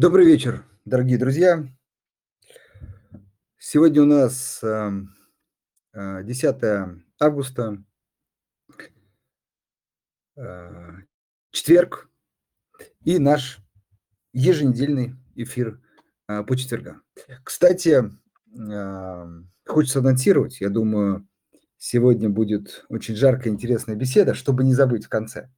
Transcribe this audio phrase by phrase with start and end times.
[0.00, 1.62] Добрый вечер, дорогие друзья.
[3.58, 4.92] Сегодня у нас э,
[5.92, 7.84] э, 10 августа,
[10.36, 10.90] э,
[11.50, 12.08] четверг,
[13.04, 13.58] и наш
[14.32, 15.82] еженедельный эфир
[16.28, 17.02] э, по четвергам.
[17.44, 18.02] Кстати,
[18.58, 19.26] э,
[19.66, 21.28] хочется анонсировать, я думаю,
[21.76, 25.50] сегодня будет очень жаркая, интересная беседа, чтобы не забыть в конце.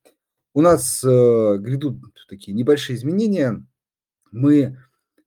[0.52, 3.64] У нас э, грядут такие небольшие изменения.
[4.32, 4.78] Мы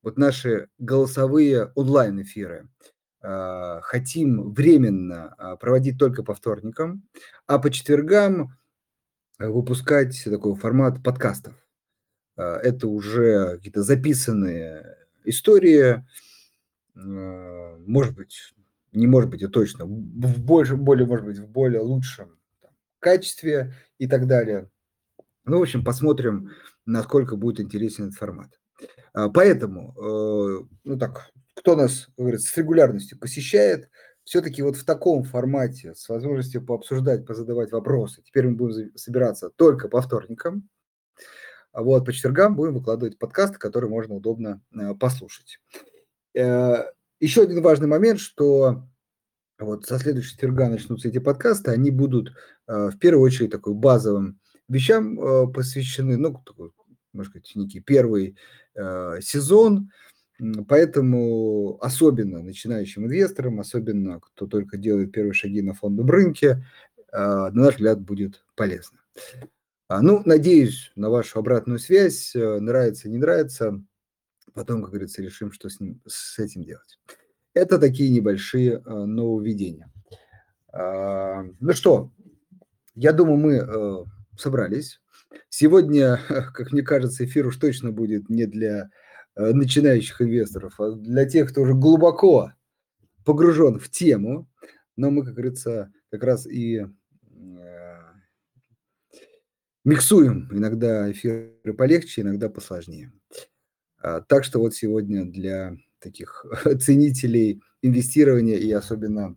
[0.03, 2.67] вот наши голосовые онлайн-эфиры
[3.21, 7.07] э, хотим временно э, проводить только по вторникам,
[7.47, 8.57] а по четвергам
[9.39, 11.55] выпускать такой формат подкастов.
[12.37, 16.05] Это уже какие-то записанные истории,
[16.93, 18.53] может быть,
[18.91, 22.37] не может быть, а точно, в больше, более, может быть, в более лучшем
[22.99, 24.69] качестве и так далее.
[25.45, 26.51] Ну, в общем, посмотрим,
[26.85, 28.59] насколько будет интересен этот формат.
[29.15, 33.89] А, поэтому, э, ну так, кто нас, говорится, с регулярностью посещает,
[34.25, 39.87] все-таки вот в таком формате, с возможностью пообсуждать, позадавать вопросы, теперь мы будем собираться только
[39.87, 40.67] по вторникам,
[41.71, 45.59] а вот по четвергам будем выкладывать подкасты, которые можно удобно э, послушать.
[46.33, 46.83] Э,
[47.21, 48.83] еще один важный момент, что
[49.57, 52.33] вот со следующего четверга начнутся эти подкасты, они будут
[52.67, 56.43] в первую очередь такой базовым вещам посвящены, ну,
[57.15, 58.35] можно сказать, некий первый
[58.75, 59.89] Э, сезон,
[60.67, 66.65] поэтому особенно начинающим инвесторам, особенно кто только делает первые шаги на фондовом рынке,
[67.13, 68.99] э, на наш взгляд, будет полезно.
[69.87, 73.81] А, ну, надеюсь на вашу обратную связь, э, нравится, не нравится,
[74.53, 76.99] потом, как говорится, решим, что с, ним, с этим делать.
[77.53, 79.89] Это такие небольшие нововведения.
[80.73, 82.11] А, ну что,
[82.93, 84.05] я думаю, мы
[84.37, 84.99] собрались.
[85.49, 86.19] Сегодня,
[86.53, 88.89] как мне кажется, эфир уж точно будет не для
[89.35, 92.51] э, начинающих инвесторов, а для тех, кто уже глубоко
[93.23, 94.49] погружен в тему.
[94.95, 96.87] Но мы, как говорится, как раз и э,
[99.83, 103.11] миксуем иногда эфиры полегче, иногда посложнее.
[103.97, 106.45] А, так что вот сегодня для таких
[106.79, 109.35] ценителей инвестирования и особенно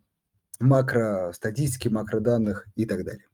[0.60, 3.27] макростатистики, макроданных и так далее.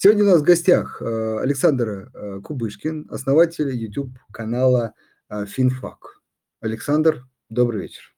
[0.00, 4.94] Сегодня у нас в гостях э, Александр э, Кубышкин, основатель YouTube-канала
[5.28, 6.20] э, Финфак.
[6.60, 8.14] Александр, добрый вечер.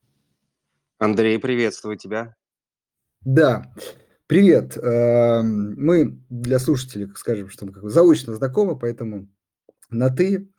[0.99, 2.37] Андрей, приветствую тебя.
[3.23, 3.73] Да,
[4.27, 4.77] привет.
[4.77, 9.31] Мы для слушателей, скажем, что мы как бы заочно знакомы, поэтому
[9.89, 10.53] на «ты».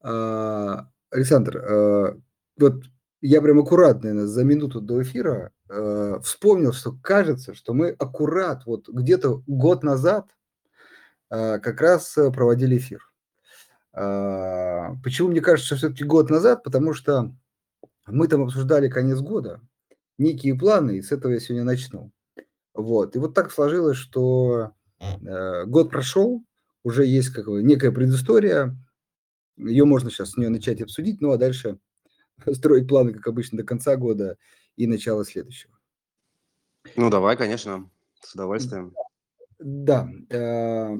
[0.00, 2.22] Александр,
[2.56, 2.84] вот
[3.20, 5.50] я прям аккуратно, за минуту до эфира
[6.22, 10.30] вспомнил, что кажется, что мы аккурат вот где-то год назад–
[11.32, 13.00] как раз э, проводили эфир.
[13.94, 16.62] А, почему мне кажется, что все-таки год назад?
[16.62, 17.34] Потому что
[18.06, 19.60] мы там обсуждали конец года,
[20.18, 22.12] некие планы, и с этого я сегодня начну.
[22.74, 23.16] Вот.
[23.16, 26.44] И вот так сложилось, что э, год прошел,
[26.84, 28.76] уже есть как бы некая предыстория,
[29.56, 31.78] ее можно сейчас с нее начать обсудить, ну а дальше
[32.52, 34.36] строить планы, как обычно, до конца года
[34.76, 35.78] и начала следующего.
[36.96, 37.88] Ну давай, конечно,
[38.20, 38.94] с удовольствием.
[39.64, 40.08] Да.
[40.30, 40.96] Э,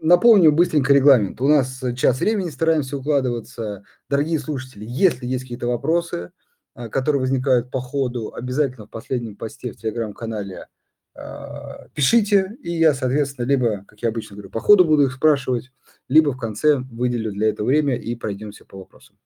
[0.00, 1.40] напомню быстренько регламент.
[1.40, 3.84] У нас час времени, стараемся укладываться.
[4.08, 6.30] Дорогие слушатели, если есть какие-то вопросы,
[6.74, 10.68] э, которые возникают по ходу, обязательно в последнем посте в телеграм-канале
[11.14, 15.70] э, пишите, и я, соответственно, либо, как я обычно говорю, по ходу буду их спрашивать,
[16.08, 19.18] либо в конце выделю для этого время и пройдемся по вопросам.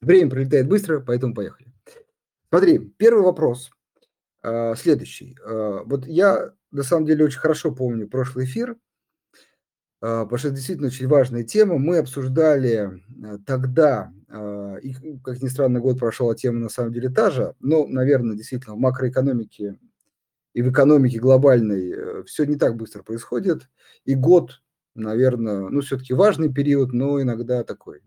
[0.00, 1.72] Время пролетает быстро, поэтому поехали.
[2.48, 3.70] Смотри, первый вопрос
[4.76, 5.38] следующий.
[5.44, 8.76] Вот я на самом деле очень хорошо помню прошлый эфир,
[10.00, 11.78] а, потому что это действительно очень важная тема.
[11.78, 16.92] Мы обсуждали э, тогда, а, и, как ни странно, год прошел, а тема на самом
[16.92, 19.78] деле та же, но, наверное, действительно в макроэкономике
[20.54, 23.68] и в экономике глобальной э, все не так быстро происходит,
[24.04, 24.62] и год,
[24.94, 28.02] наверное, ну, все-таки важный период, но иногда такой,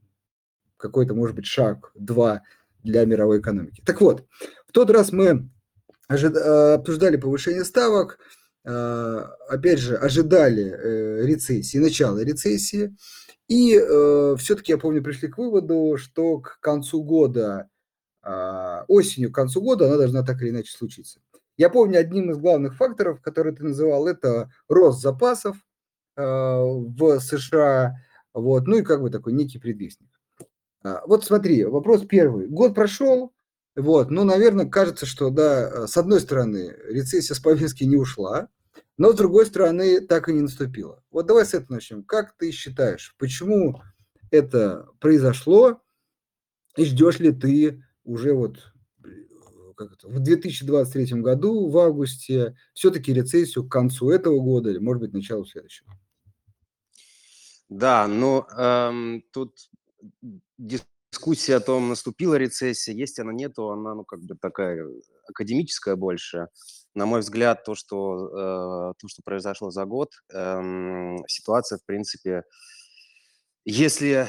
[0.78, 2.42] какой-то, может быть, шаг, два
[2.84, 3.82] для мировой экономики.
[3.85, 4.26] Так вот,
[4.68, 5.50] в тот раз мы
[6.09, 12.96] э, обсуждали повышение ставок, а, опять же, ожидали э, рецессии, начала рецессии,
[13.47, 17.70] и э, все-таки, я помню, пришли к выводу, что к концу года,
[18.23, 21.20] а, осенью, к концу года она должна так или иначе случиться.
[21.58, 25.58] Я помню, одним из главных факторов, который ты называл, это рост запасов
[26.16, 27.97] а, в США,
[28.34, 30.09] вот, ну и как бы такой некий предвестник.
[31.08, 32.47] Вот смотри, вопрос первый.
[32.47, 33.32] Год прошел,
[33.76, 38.50] вот, ну, наверное, кажется, что, да, с одной стороны, рецессия с повестки не ушла,
[38.97, 41.03] но, с другой стороны, так и не наступило.
[41.11, 42.03] Вот давай с этого начнем.
[42.03, 43.81] Как ты считаешь, почему
[44.31, 45.81] это произошло?
[46.77, 48.73] И ждешь ли ты уже вот,
[49.77, 55.01] как это, в 2023 году, в августе, всё-таки рецессию к концу этого года или, может
[55.01, 55.89] быть, началу следующего?
[57.69, 59.57] Да, но, эм, тут
[60.57, 64.85] дискуссия о том, наступила рецессия, есть она, нету, она, ну, как бы такая
[65.27, 66.47] академическая больше.
[66.96, 72.44] На мой взгляд, то, что, э, то, что произошло за год, эм, ситуация, в принципе
[73.68, 74.28] если, э,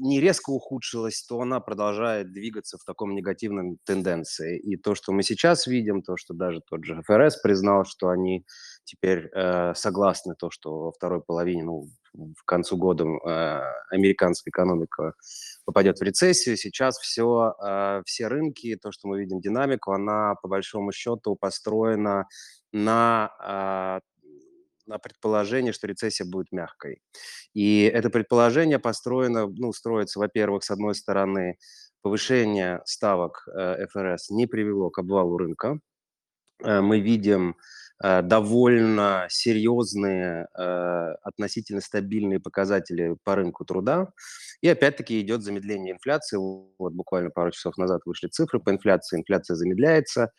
[0.00, 4.58] не резко ухудшилась, то она продолжает двигаться в таком негативном тенденции.
[4.58, 8.44] И то, что мы сейчас видим, то, что даже тот же ФРС признал, что они
[8.84, 11.88] теперь, э, согласны, то, что во второй половине, ну,
[12.36, 15.14] в концу года, э, американская экономика
[15.64, 16.56] попадет в рецессию.
[16.56, 22.26] Сейчас всё, э, все рынки, то, что мы видим динамику, она по большому счету построена
[22.72, 24.00] на, а,
[24.86, 27.02] на предположении, что рецессия будет мягкой.
[27.54, 31.58] И это предположение построено, ну, строится, во-первых, с одной стороны,
[32.02, 35.78] повышение ставок, э, ФРС не привело к обвалу рынка.
[36.64, 37.54] Э, мы видим, э,
[38.22, 44.08] довольно серьезные, э, относительно стабильные показатели по рынку труда.
[44.60, 46.36] И опять-таки идет замедление инфляции.
[46.78, 49.18] Вот буквально пару часов назад вышли цифры по инфляции.
[49.18, 50.30] Инфляция замедляется.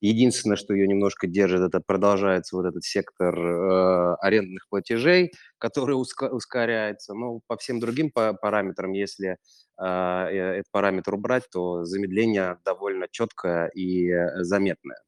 [0.00, 6.24] Единственное, что ее немножко держит, это продолжается вот этот сектор, э, арендных платежей, который уска
[6.30, 7.14] ускоряется.
[7.14, 9.38] Но по всем другим па параметрам, если,
[9.76, 14.98] а, э, этот параметр убрать, то замедление довольно четкое и, э, заметное.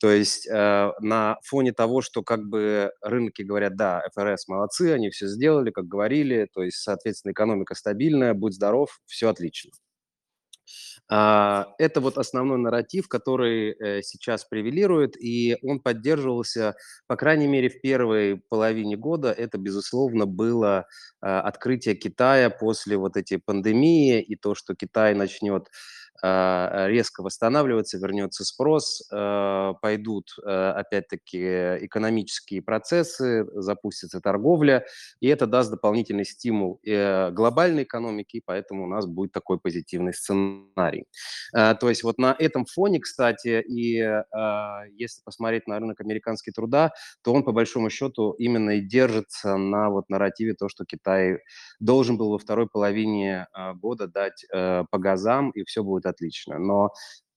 [0.00, 5.10] То есть, э, на фоне того, что как бы рынки говорят: "Да, ФРС молодцы, они
[5.10, 6.48] всё сделали, как говорили".
[6.54, 9.72] То есть, соответственно, экономика стабильная, будь здоров, всё отлично.
[11.12, 16.76] А, это вот основной нарратив, который, э, сейчас превалирует, и он поддерживался,
[17.08, 19.32] по крайней мере, в первой половине года.
[19.32, 20.86] Это, безусловно, было,
[21.20, 25.66] а, открытие Китая после вот этой пандемии и то, что Китай начнет,
[26.22, 31.38] резко восстанавливаться, вернется спрос, э, пойдут, э, опять-таки,
[31.86, 34.84] экономические процессы, запустится торговля,
[35.20, 40.12] и это даст дополнительный стимул, э, глобальной экономике, и поэтому у нас будет такой позитивный
[40.14, 41.06] сценарий.
[41.52, 46.92] То есть вот на этом фоне, кстати, и, а, если посмотреть на рынок американский труда,
[47.22, 51.38] то он, по большому счету, именно и держится на вот нарративе, то, что Китай
[51.80, 56.58] должен был во второй половине, а, года дать, по газам, и всё будет отлично.
[56.58, 56.90] Но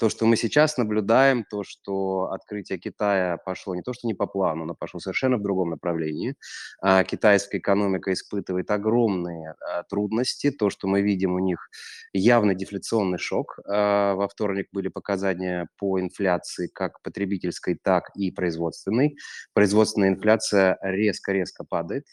[0.03, 4.27] то, что мы сейчас наблюдаем, то, что открытие Китая пошло не то что не по
[4.27, 6.35] плану, оно пошло совершенно в другом направлении.
[6.81, 10.51] А, китайская экономика испытывает огромные, а, трудности.
[10.51, 11.69] То, что мы видим, у них
[12.11, 13.59] явный дефляционный шок.
[13.65, 19.15] А, во вторник были показания по инфляции как потребительской, так и производственной.
[19.53, 22.05] Производственная инфляция резко-резко падает,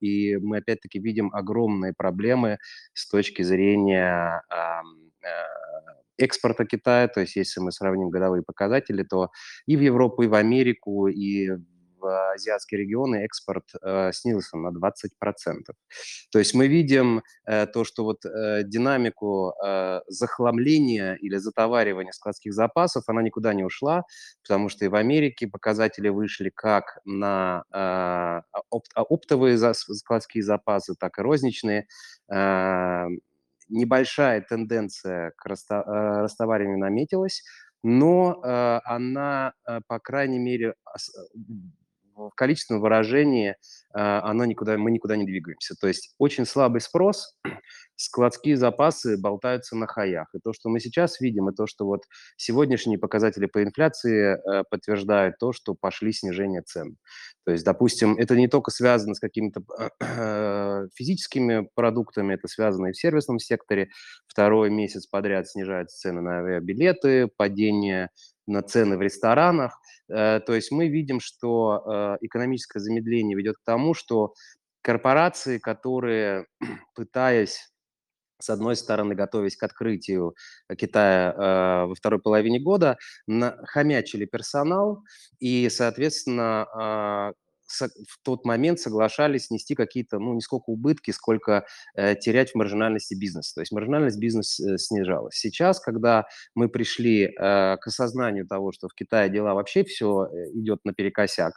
[0.00, 2.58] и мы опять-таки видим огромные проблемы
[2.94, 4.42] с точки зрения,
[6.18, 7.08] экспорта Китая.
[7.08, 9.30] То есть если мы сравним годовые показатели, то
[9.66, 11.50] и в Европу, и в Америку, и
[11.98, 15.76] в азиатские регионы экспорт, э, снизился на 20 %.
[16.30, 22.52] То есть мы видим, э, то, что вот, э, динамику, э, захламления или затоваривания складских
[22.52, 24.04] запасов, она никуда не ушла,
[24.42, 30.94] потому что и в Америке показатели вышли как на, а, опт оптовые зас складские запасы,
[30.98, 31.86] так и розничные.
[32.30, 33.06] А,
[33.68, 36.22] небольшая тенденция к раста э,
[36.78, 37.42] наметилась,
[37.82, 40.74] но, э, она, э, по крайней мере,
[42.16, 43.56] в количественном выражении,
[43.92, 45.74] а, она никуда мы никуда не двигаемся.
[45.78, 47.36] То есть очень слабый спрос,
[47.96, 50.28] складские запасы болтаются на хаях.
[50.34, 52.02] И то, что мы сейчас видим, и то, что вот
[52.36, 56.96] сегодняшние показатели по инфляции, э, подтверждают то, что пошли снижения цен.
[57.44, 59.62] То есть, допустим, это не тока связано с какими-то,
[60.94, 63.88] физическими продуктами, это связано и в сервисном секторе.
[64.26, 68.10] Второй месяц подряд снижаются цены на авиабилеты, падение
[68.46, 69.78] на цены в ресторанах.
[70.08, 74.34] Э, то есть мы видим, что, э, экономическое замедление ведет к тому, что
[74.82, 76.46] корпорации, которые,
[76.94, 77.70] пытаясь,
[78.38, 80.34] с одной стороны, готовясь к открытию
[80.76, 82.98] Китая, э, во второй половине года,
[83.64, 85.02] хомячили персонал
[85.40, 92.14] и, соответственно, со в тот момент соглашались нести какие-то, ну, не сколько убытки, сколько, э,
[92.16, 93.54] терять в маржинальности бизнеса.
[93.56, 95.34] То есть маржинальность бизнеса, э, снижалась.
[95.36, 97.30] Сейчас, когда мы пришли, э,
[97.78, 101.54] к осознанию того, что в Китае дела вообще всё, э, идет наперекосяк,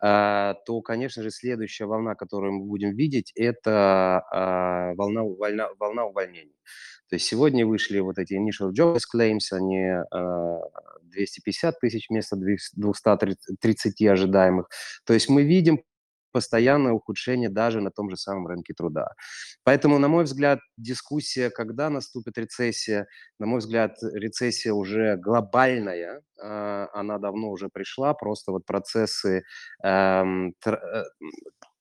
[0.00, 6.04] а, то, конечно же, следующая волна, которую мы будем видеть, это, а, волна увольна волна
[6.06, 6.54] увольнений.
[7.10, 10.60] То есть сегодня вышли вот эти initial jobs claims, они, а,
[11.12, 14.68] 250 тысяч вместо двихс двухста триц тридцати ожидаемых.
[15.04, 15.82] То есть мы видим
[16.32, 19.10] постоянное ухудшение даже на том же самом рынке труда.
[19.64, 23.06] Поэтому, на мой взгляд, дискуссия, когда наступит рецессия,
[23.38, 29.44] на мой взгляд, рецессия уже глобальная, а, она давно уже пришла, просто вот процессы
[29.84, 31.04] эм, э,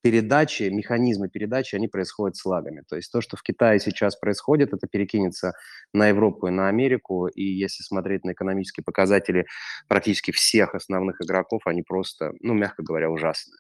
[0.01, 2.83] передачи, механизмы передачи, они происходят с лагами.
[2.87, 5.53] То есть то, что в Китае сейчас происходит, это перекинется
[5.93, 7.27] на Европу и на Америку.
[7.27, 9.45] И если смотреть на экономические показатели
[9.87, 13.57] практически всех основных игроков, они просто, ну, мягко говоря, ужасные.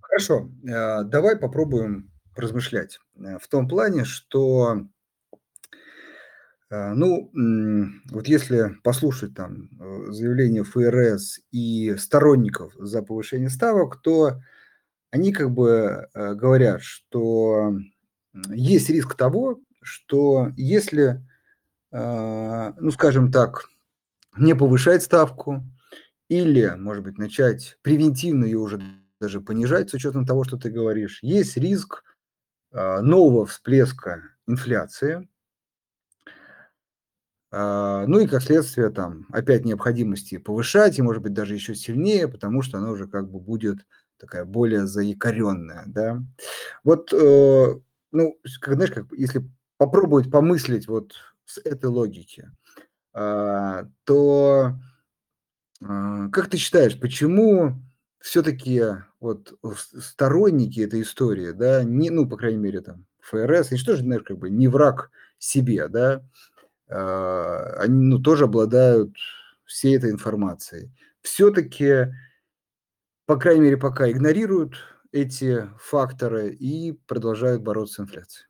[0.00, 4.86] Хорошо, э, давай попробуем размышлять э, в том плане, что
[6.70, 7.30] ну,
[8.10, 9.70] вот если послушать там
[10.12, 14.40] заявление ФРС и сторонников за повышение ставок, то
[15.10, 17.72] они как бы говорят, что
[18.50, 21.24] есть риск того, что если,
[21.92, 23.66] ну, скажем так,
[24.36, 25.64] не повышать ставку
[26.28, 28.80] или, может быть, начать превентивно ее уже
[29.20, 32.04] даже понижать с учетом того, что ты говоришь, есть риск
[32.72, 35.28] нового всплеска инфляции,
[37.50, 42.62] ну и как следствие там опять необходимости повышать, и может быть даже еще сильнее, потому
[42.62, 43.78] что она уже как бы будет
[44.18, 46.22] такая более заякоренная, да.
[46.84, 47.80] Вот, э,
[48.12, 51.12] ну, как, знаешь, как, если попробовать помыслить вот
[51.46, 52.50] с этой логики,
[53.14, 54.74] а, то
[55.80, 57.76] как ты считаешь, почему
[58.20, 58.82] все-таки
[59.20, 64.02] вот сторонники этой истории, да, не, ну, по крайней мере, там, ФРС, они что же,
[64.02, 66.57] знаешь, как бы не враг себе, да, а,
[66.90, 69.14] они, ну, тоже обладают
[69.64, 70.90] всей этой информацией.
[71.22, 72.06] Все-таки,
[73.26, 74.76] по крайней мере, пока игнорируют
[75.12, 78.46] эти факторы и продолжают бороться с инфляцией.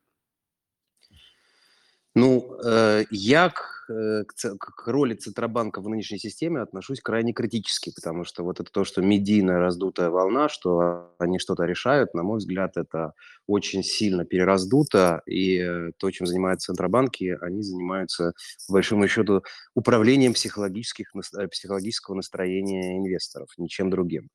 [2.14, 3.52] Ну, э, я
[3.88, 8.61] к, э, к, к роли Центробанка в нынешней системе отношусь крайне критически, потому что вот
[8.61, 13.14] это то, что медийная раздутая волна, что они что-то решают, на мой взгляд, это
[13.47, 18.35] очень сильно перераздуто, и э, то, чем занимаются Центробанки, они занимаются,
[18.66, 19.42] по большому счету,
[19.75, 21.12] управлением психологических,
[21.50, 24.28] психологического настроения инвесторов, ничем другим.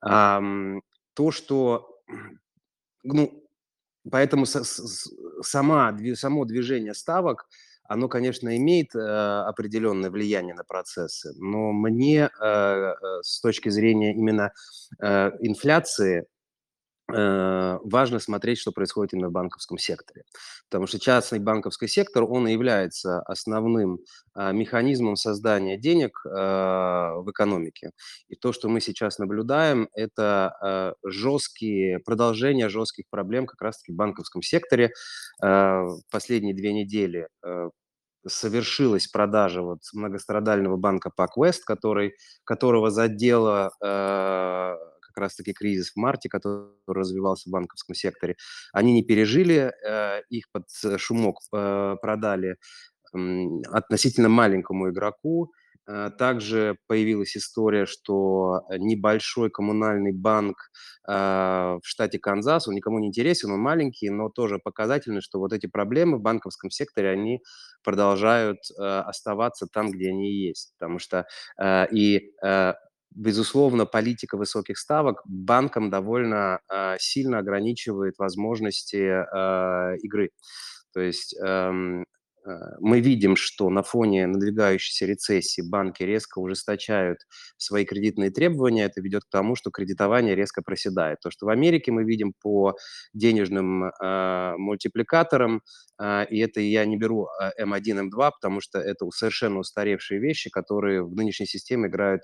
[0.00, 2.00] То, что
[3.02, 3.44] ну,
[4.10, 7.46] Поэтому сама, само движение ставок,
[7.86, 14.12] оно, конечно, имеет э, определенное влияние на процессы, но мне э, э, с точки зрения
[14.14, 14.52] именно
[15.00, 16.26] э, инфляции
[17.14, 20.24] важно смотреть, что происходит именно в банковском секторе.
[20.68, 24.00] Потому что частный банковский сектор, он и является основным
[24.34, 27.90] а, механизмом создания денег а, в экономике.
[28.28, 33.96] И то, что мы сейчас наблюдаем, это а, жесткие, продолжение жестких проблем как раз-таки в
[33.96, 34.92] банковском секторе.
[36.10, 37.28] Последние две недели
[38.26, 43.70] совершилась продажа вот многострадального банка PacWest, который, которого задело
[45.14, 48.36] как раз-таки кризис в марте, который развивался в банковском секторе,
[48.72, 50.64] они не пережили, э, их под
[50.98, 52.56] шумок э, продали
[53.70, 55.52] относительно маленькому игроку.
[55.86, 60.56] Э, также появилась история, что небольшой коммунальный банк
[61.06, 65.66] в штате Канзас, он никому не интересен, он маленький, но тоже показательно, что вот эти
[65.66, 67.42] проблемы в банковском секторе, они
[67.82, 70.72] продолжают оставаться там, где они есть.
[70.78, 71.26] Потому что
[71.92, 72.32] и
[73.14, 80.30] безусловно, политика высоких ставок банкам довольно э, сильно ограничивает возможности э, игры.
[80.92, 82.04] То есть эм,
[82.80, 87.18] мы видим, что на фоне надвигающейся рецессии банки резко ужесточают
[87.56, 88.84] свои кредитные требования.
[88.84, 91.20] Это ведет к тому, что кредитование резко проседает.
[91.20, 92.76] То, что в Америке мы видим по
[93.14, 95.62] денежным э, мультипликаторам,
[95.98, 97.28] э, и это я не беру
[97.60, 102.22] М1, э, М2, потому что это совершенно устаревшие вещи, которые в нынешней системе играют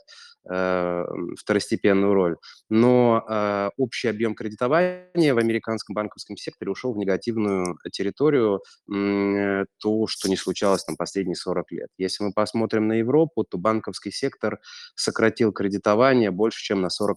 [0.50, 1.04] э,
[1.38, 2.36] второстепенную роль.
[2.68, 8.60] Но э, общий объем кредитования в американском банковском секторе ушел в негативную территорию.
[8.92, 11.88] Э, то, что не случалось там последние 40 лет.
[11.98, 14.60] Если мы посмотрим на Европу, то банковский сектор
[14.94, 17.14] сократил кредитование больше, чем на 40%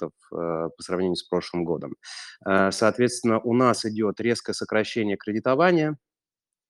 [0.00, 1.96] э, по сравнению с прошлым годом.
[2.46, 5.98] Э, соответственно, у нас идет резкое сокращение кредитования,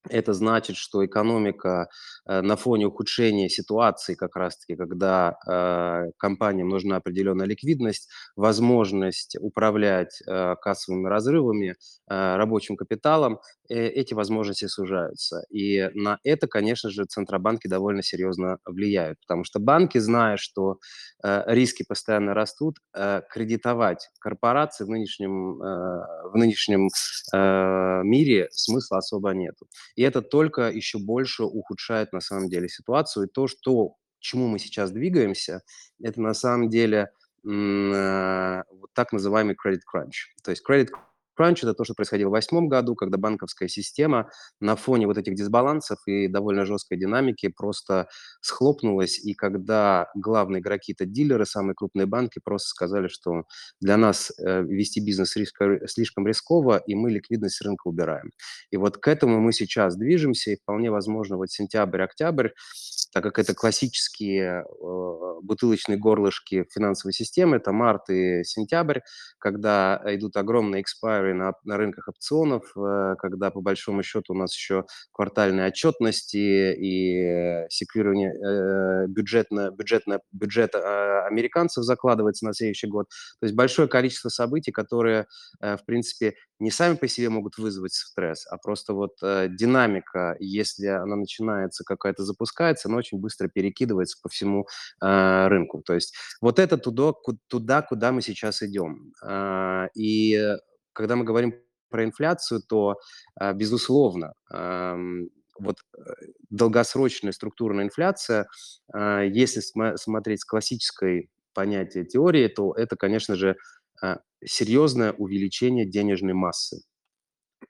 [0.09, 1.89] это значит, что экономика
[2.27, 10.21] э, на фоне ухудшения ситуации, как раз-таки, когда э, компаниям нужна определенная ликвидность, возможность управлять
[10.25, 11.75] э, кассовыми разрывами,
[12.09, 15.43] рабочим капиталом, эти возможности сужаются.
[15.49, 20.79] И на это, конечно же, центробанки довольно серьезно влияют, потому что банки, зная, что
[21.21, 22.77] риски постоянно растут,
[23.29, 26.89] кредитовать корпорации в нынешнем, в нынешнем
[28.07, 29.67] мире смысла особо нету.
[29.97, 33.25] И это только еще больше ухудшает на самом деле ситуацию.
[33.25, 35.63] И то, что, к чему мы сейчас двигаемся,
[36.01, 37.09] это на самом деле
[37.43, 40.31] э, вот так называемый credit crunch.
[40.43, 40.89] То есть credit
[41.37, 44.29] Crunch– это то, что происходило в 2008 году, когда банковская система
[44.59, 48.07] на фоне вот этих дисбалансов и довольно жесткой динамики просто
[48.41, 53.43] схлопнулась, и когда главные игроки, это дилеры, самые крупные банки, просто сказали, что
[53.79, 58.31] для нас э, вести бизнес риска, слишком рисково, и мы ликвидность рынка убираем.
[58.71, 62.49] И вот к этому мы сейчас движемся, и вполне возможно вот сентябрь-октябрь,
[63.13, 68.99] так как это классические э, бутылочные горлышки финансовой системы, это март и сентябрь,
[69.39, 74.37] когда идут огромные экспайры которые на, на рынках опционов, э, когда по большому счету у
[74.37, 82.87] нас еще квартальные отчетности и секвирование э, бюджетно, бюджетно, бюджет э, американцев закладывается на следующий
[82.87, 83.09] год.
[83.39, 85.25] То есть большое количество событий, которые,
[85.59, 91.15] в принципе, не сами по себе могут вызвать стресс, а просто вот динамика, если она
[91.15, 94.67] начинается какая-то запускается, она очень быстро перекидывается по всему
[95.01, 95.81] рынку.
[95.85, 97.13] То есть вот это туда,
[97.47, 99.13] туда куда мы сейчас идем.
[99.95, 100.57] И
[100.97, 101.53] когда мы говорим
[101.89, 102.95] про инфляцию, то,
[103.35, 104.33] а, безусловно,
[105.59, 105.99] вот э,
[106.49, 108.47] долгосрочная структурная инфляция,
[108.93, 109.61] а, если
[109.95, 113.55] смотреть с классической понятия теории, то это, конечно же,
[114.01, 116.81] а, серьезное увеличение денежной массы.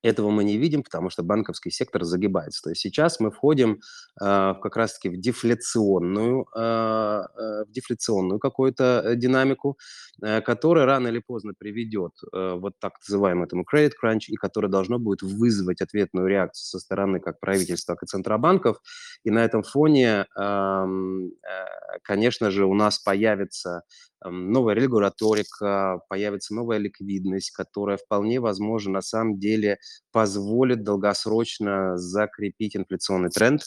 [0.03, 2.61] Этого мы не видим, потому что банковский сектор загибается.
[2.61, 3.79] То есть сейчас мы входим
[4.21, 9.77] э, как раз-таки в дефляционную, э, в дефляционную какую-то э, динамику,
[10.21, 14.69] э, которая рано или поздно приведет э, вот так называемому этому credit crunch, и которая
[14.69, 18.77] должно будет вызвать ответную реакцию со стороны как правительства, так и центробанков.
[19.23, 20.85] И на этом фоне, э,
[22.03, 23.81] конечно же, у нас появится
[24.29, 29.77] новая регуляторика, появится новая ликвидность, которая вполне возможно на самом деле
[30.11, 33.63] позволит долгосрочно закрепить инфляционный тренд.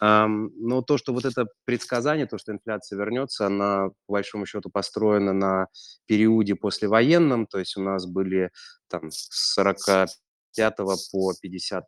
[0.00, 5.32] Но то, что вот это предсказание, то, что инфляция вернется, она по большому счету построена
[5.32, 5.66] на
[6.06, 8.50] периоде послевоенном, то есть у нас были
[8.88, 10.76] там с 45
[11.12, 11.84] по 50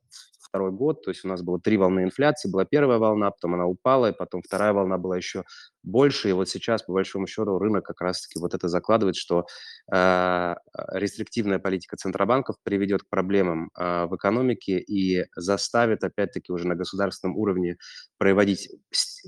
[0.50, 3.67] второй год, то есть у нас было три волны инфляции, была первая волна, потом она
[3.67, 5.45] упала, и потом вторая волна была еще
[5.82, 9.47] больше, и вот сейчас, по большому счету, рынок как раз-таки вот это закладывает, что
[9.93, 10.54] э,
[10.93, 17.36] рестриктивная политика центробанков приведет к проблемам э, в экономике и заставит, опять-таки, уже на государственном
[17.36, 17.76] уровне
[18.19, 18.71] проводить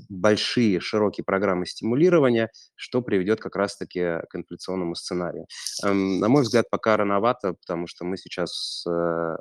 [0.09, 5.47] большие, широкие программы стимулирования, что приведет как раз-таки к инфляционному сценарию.
[5.83, 9.35] Эм, на мой взгляд, пока рановато, потому что мы сейчас э,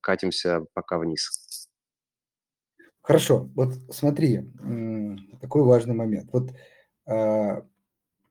[0.00, 1.43] катимся пока вниз.
[3.04, 4.50] Хорошо, вот смотри,
[5.42, 6.30] такой важный момент.
[6.32, 6.52] Вот
[7.06, 7.62] э,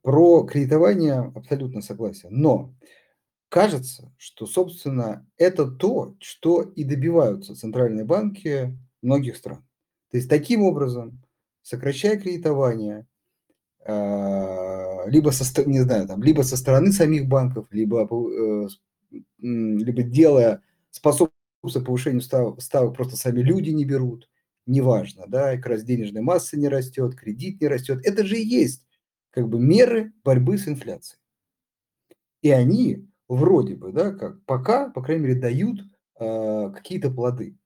[0.01, 2.73] про кредитование абсолютно согласен, но
[3.49, 9.63] кажется, что, собственно, это то, что и добиваются центральные банки многих стран.
[10.09, 11.21] То есть таким образом,
[11.61, 13.05] сокращая кредитование,
[13.85, 18.67] э, либо со, не знаю, там, либо со стороны самих банков, либо, э,
[19.39, 21.31] либо делая способствуя
[21.85, 24.29] повышению ставок, ставок, просто сами люди не берут,
[24.65, 27.99] неважно, да, как раз денежная масса не растет, кредит не растет.
[28.05, 28.85] Это же и есть
[29.31, 31.19] как бы меры борьбы с инфляцией.
[32.41, 35.79] И они вроде бы, да, как пока, по крайней мере, дают
[36.19, 37.57] э, какие-то плоды.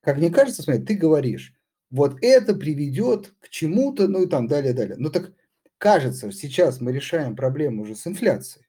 [0.00, 1.54] Как мне кажется, смотри, ты говоришь,
[1.90, 4.96] вот это приведет к чему-то, ну и там далее, далее.
[4.98, 5.32] Ну так
[5.78, 8.66] кажется, сейчас мы решаем проблему уже с инфляцией.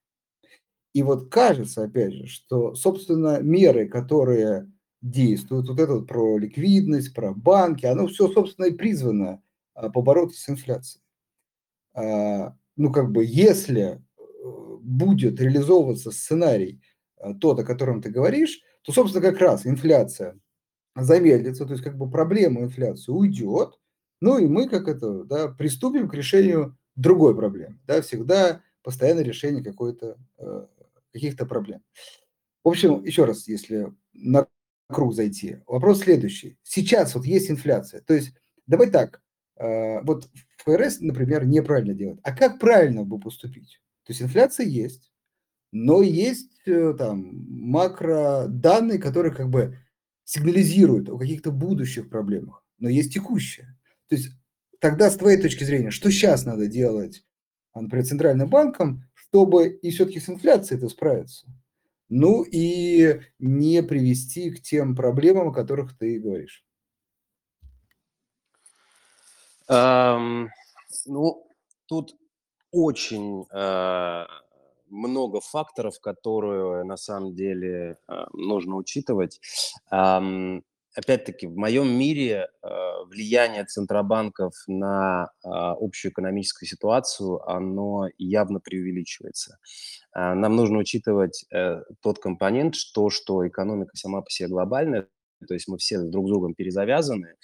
[0.93, 4.69] И вот кажется, опять же, что, собственно, меры, которые
[5.01, 9.41] действуют, вот это вот про ликвидность, про банки, оно все, собственно, и призвано
[9.73, 11.03] а, побороться с инфляцией.
[11.93, 14.23] А, ну, как бы, если э,
[14.81, 16.81] будет реализовываться сценарий
[17.17, 20.39] а, тот, о котором ты говоришь, то, собственно, как раз инфляция
[20.95, 23.79] замедлится, то есть как бы проблема инфляции уйдет,
[24.19, 29.63] ну и мы как это, да, приступим к решению другой проблемы, да, всегда постоянное решение
[29.63, 30.67] какой-то, э,
[31.13, 31.81] каких-то проблем.
[32.63, 34.47] В общем, еще раз, если на
[34.91, 35.57] круг зайти.
[35.67, 36.57] Вопрос следующий.
[36.63, 38.01] Сейчас вот есть инфляция.
[38.01, 38.33] То есть
[38.67, 39.21] давай так,
[39.57, 42.19] э, вот ФРС, например, неправильно делает.
[42.23, 43.81] А как правильно бы поступить?
[44.05, 45.11] То есть инфляция есть,
[45.71, 49.77] но есть э, там макроданные, которые как бы
[50.23, 53.77] сигнализируют о каких-то будущих проблемах, но есть текущее.
[54.07, 54.29] То есть
[54.79, 57.25] тогда с твоей точки зрения, что сейчас надо делать,
[57.73, 61.47] например, центральным банком, чтобы и все-таки с инфляцией это справиться?
[62.11, 66.65] Ну и не привести к тем проблемам, о которых ты говоришь.
[69.69, 70.49] Um,
[71.05, 71.47] ну,
[71.85, 72.17] тут
[72.71, 74.25] очень uh,
[74.89, 79.39] много факторов, которые на самом деле uh, нужно учитывать.
[79.89, 80.63] Um,
[80.95, 82.67] опять-таки, в моем мире э,
[83.05, 89.57] влияние центробанков на э, общую экономическую ситуацию, оно явно преувеличивается.
[90.15, 95.07] Э, нам нужно учитывать э, тот компонент, что, что экономика сама по себе глобальная,
[95.47, 97.35] то есть мы все друг с другом перезавязаны,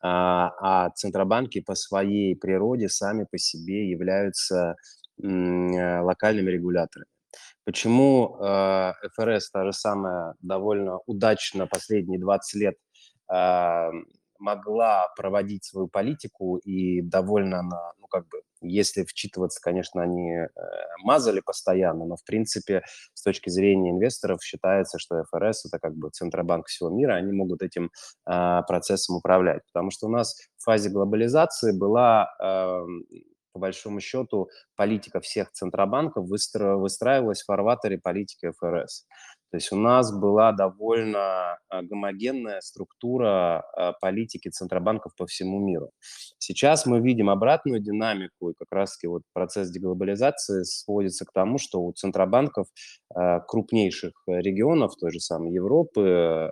[0.00, 4.76] а, а центробанки по своей природе сами по себе являются
[5.22, 7.08] э, локальными регуляторами.
[7.64, 8.38] Почему
[9.14, 12.76] ФРС та же самая довольно удачно последние 20 лет
[14.38, 20.48] могла проводить свою политику и довольно она, ну как бы, если вчитываться, конечно, они э,
[21.02, 22.82] мазали постоянно, но в принципе
[23.14, 27.62] с точки зрения инвесторов считается, что ФРС это как бы центробанк всего мира, они могут
[27.62, 27.90] этим
[28.26, 32.86] э, процессом управлять, потому что у нас в фазе глобализации была э,
[33.52, 39.06] по большому счету политика всех центробанков выстраивалась в фарватере политики ФРС.
[39.50, 45.90] То есть у нас была довольно а, гомогенная структура а, политики центробанков по всему миру.
[46.38, 51.80] Сейчас мы видим обратную динамику, и как раз-таки вот процесс деглобализации сводится к тому, что
[51.80, 52.66] у центробанков
[53.14, 56.50] а, крупнейших регионов, той же самой Европы,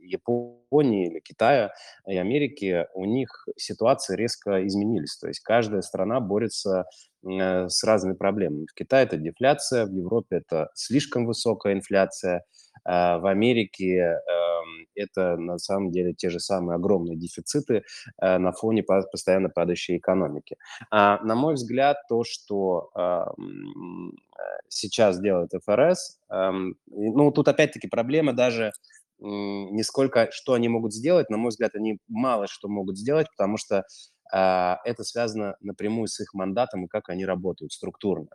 [0.00, 1.72] Японии или Китая
[2.06, 5.16] и Америки, у них ситуации резко изменились.
[5.16, 6.86] То есть каждая страна борется
[7.24, 8.66] Э, с разными проблемами.
[8.66, 12.44] В Китае это дефляция, в Европе это слишком высокая инфляция,
[12.84, 17.84] а в Америке эм, это на самом деле те же самые огромные дефициты
[18.20, 20.56] э, на фоне постоянно падающей экономики.
[20.90, 24.16] А, на мой взгляд, то, что эм,
[24.68, 28.72] сейчас делает ФРС, эм, ну, тут опять-таки проблема даже
[29.22, 33.56] не сколько, что они могут сделать, на мой взгляд, они мало что могут сделать, потому
[33.56, 33.84] что
[34.32, 38.28] а, это связано напрямую с их мандатом и как они работают структурно.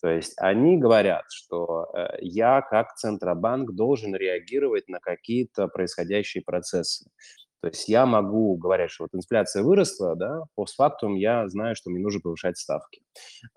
[0.00, 7.10] То есть они говорят, что э, я как Центробанк должен реагировать на какие-то происходящие процессы.
[7.60, 12.00] То есть я могу говорить, что вот инфляция выросла, да, постфактум я знаю, что мне
[12.00, 13.02] нужно повышать ставки.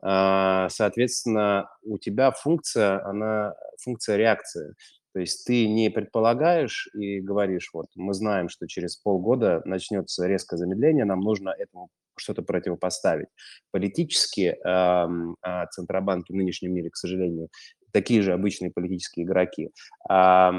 [0.02, 4.74] А, соответственно, у тебя функция, она функция реакции.
[5.14, 10.58] То есть ты не предполагаешь и говоришь, вот мы знаем, что через полгода начнется резкое
[10.58, 13.28] замедление, нам нужно этому что-то противопоставить.
[13.72, 17.50] Политически э, центробанки в нынешнем мире, к сожалению,
[17.94, 19.70] такие же обычные политические игроки.
[20.10, 20.52] А,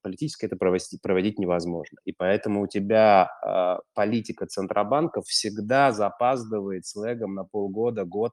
[0.00, 1.98] политически это проводить, проводить невозможно.
[2.04, 8.32] И поэтому у тебя а, политика центробанков всегда запаздывает с легом на полгода, год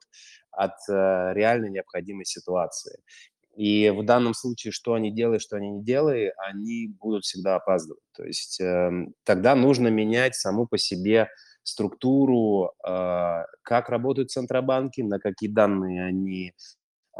[0.51, 2.99] от а, реальной необходимой ситуации.
[3.55, 8.03] И в данном случае, что они делают, что они не делают, они будут всегда опаздывать.
[8.13, 8.91] То есть э,
[9.23, 11.29] тогда нужно менять саму по себе
[11.63, 16.51] структуру, э, как работают центробанки, на какие данные они э,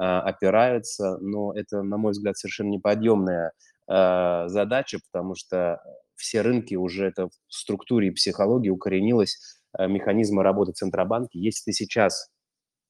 [0.01, 1.17] опираются.
[1.21, 3.53] Но это, на мой взгляд, совершенно неподъемная
[3.87, 5.81] э, задача, потому что
[6.15, 9.37] все рынки уже это в структуре и психологии укоренилось
[9.77, 11.37] э, механизмы работы центробанки.
[11.37, 12.29] Если ты сейчас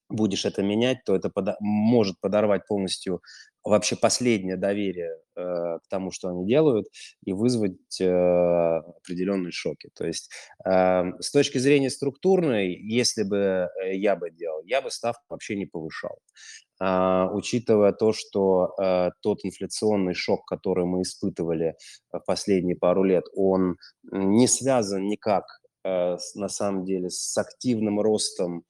[0.10, 3.22] будешь это менять, то это подо- может подорвать полностью
[3.66, 6.88] вообще последнее доверие э, к тому, что они делают,
[7.24, 9.90] и вызвать э, определенные шоки.
[9.96, 10.30] То есть
[10.64, 15.56] э, с точки зрения структурной, если бы э, я бы делал, я бы ставку вообще
[15.56, 16.20] не повышал.
[16.84, 21.78] Uh, учитывая то, что uh, тот инфляционный шок, который мы испытывали
[22.12, 23.78] в последние пару лет, он
[24.12, 25.46] не связан никак
[25.88, 28.66] uh, с, на самом деле с активным ростом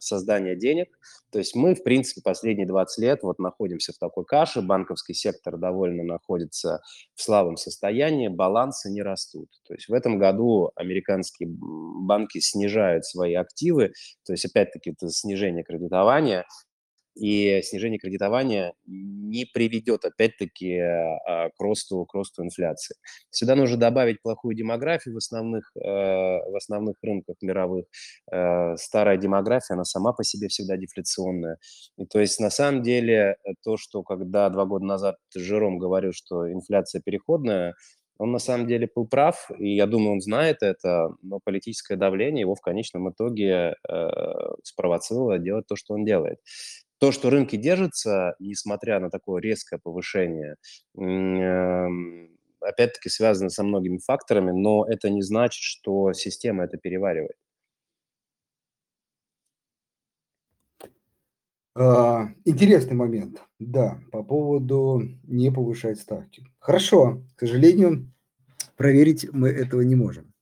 [0.00, 0.88] создания денег.
[1.30, 5.56] То есть мы, в принципе, последние 20 лет вот находимся в такой каше, банковский сектор
[5.58, 6.80] довольно находится
[7.14, 9.48] в слабом состоянии, балансы не растут.
[9.66, 13.92] То есть в этом году американские банки снижают свои активы,
[14.24, 16.46] то есть опять-таки это снижение кредитования,
[17.16, 22.96] и снижение кредитования не приведет, опять-таки, а, к росту, к росту инфляции.
[23.30, 27.86] Сюда нужно добавить плохую демографию в основных, э, в основных рынках мировых.
[28.30, 31.58] Э, старая демография, она сама по себе всегда дефляционная.
[31.96, 36.50] И то есть, на самом деле, то, что когда два года назад Жером говорил, что
[36.52, 37.74] инфляция переходная,
[38.18, 42.42] он на самом деле был прав, и я думаю, он знает это, но политическое давление
[42.42, 44.08] его в конечном итоге э,
[44.62, 46.38] спровоцировало делать то, что он делает.
[46.98, 50.56] То, что рынки держатся, несмотря на такое резкое повышение,
[50.96, 57.36] эм, опять-таки связано со многими факторами, но это не значит, что система это переваривает.
[61.78, 66.46] А, интересный момент, да, по поводу не повышать ставки.
[66.58, 68.10] Хорошо, к сожалению,
[68.76, 70.32] проверить мы этого не можем.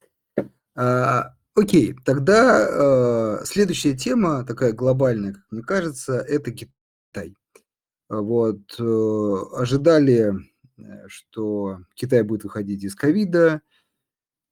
[0.76, 7.36] А, Окей, тогда э, следующая тема, такая глобальная, как мне кажется, это Китай.
[8.08, 10.34] Вот, э, ожидали
[10.78, 13.62] э, что Китай будет выходить из ковида,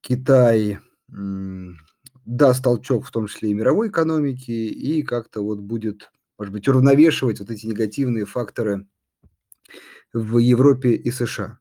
[0.02, 0.80] Китай
[1.12, 1.78] м,
[2.26, 7.40] даст толчок в том числе и мировой экономике, и как-то вот будет, может быть, уравновешивать
[7.40, 8.86] вот эти негативные факторы
[10.12, 11.58] в Европе и США.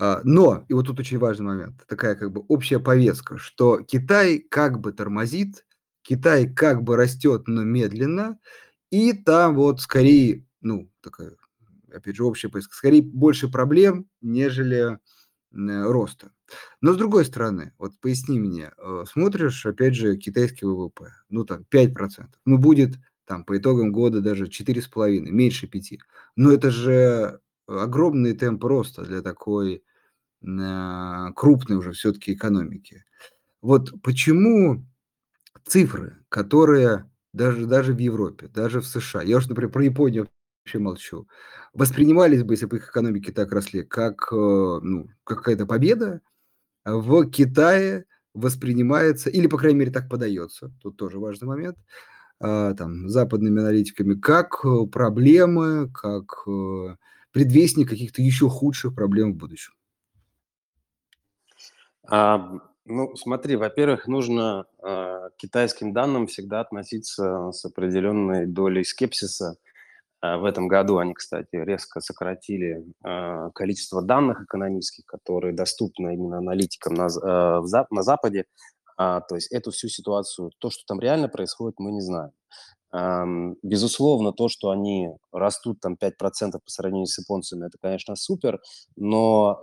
[0.00, 4.38] А, но, и вот тут очень важный момент, такая как бы общая повестка, что Китай
[4.38, 5.66] как бы тормозит,
[6.00, 8.38] Китай как бы растет, но медленно,
[8.90, 11.32] и там вот скорее, ну, такая,
[11.92, 14.98] опять же, общая повестка, скорее больше проблем, нежели
[15.52, 16.32] роста.
[16.80, 21.64] Но с другой стороны, вот поясни мне, э, смотришь, опять же, китайский ВВП, ну там
[21.68, 22.94] 5%, ну будет
[23.26, 26.06] там по итогам года даже 4,5, меньше 5.
[26.36, 29.82] Но это же огромный темп роста для такой
[30.42, 33.04] крупной уже все-таки экономики.
[33.60, 34.84] Вот почему
[35.66, 40.28] цифры, которые даже, даже в Европе, даже в США, я уж, например, про Японию
[40.64, 41.28] вообще молчу,
[41.72, 46.20] воспринимались бы, если бы их экономики так росли, как э, ну, какая-то победа,
[46.84, 51.76] в Китае воспринимается, или, по крайней мере, так подается, тут тоже важный момент,
[52.38, 56.96] а, там, западными аналитиками, как э, проблемы, как э,
[57.32, 59.74] предвестник каких-то еще худших проблем в будущем.
[62.08, 62.50] А,
[62.84, 69.56] ну, смотри, во-первых, нужно а, к китайским данным всегда относиться с определенной долей скепсиса.
[70.20, 76.38] А, в этом году они, кстати, резко сократили а, количество данных экономических, которые доступны именно
[76.38, 78.44] аналитикам на, а, в, на Западе.
[78.96, 82.32] А, то есть эту всю ситуацию, то, что там реально происходит, мы не знаем.
[83.62, 88.60] Безусловно, то, что они растут там 5% по сравнению с японцами, это, конечно, супер,
[88.96, 89.60] но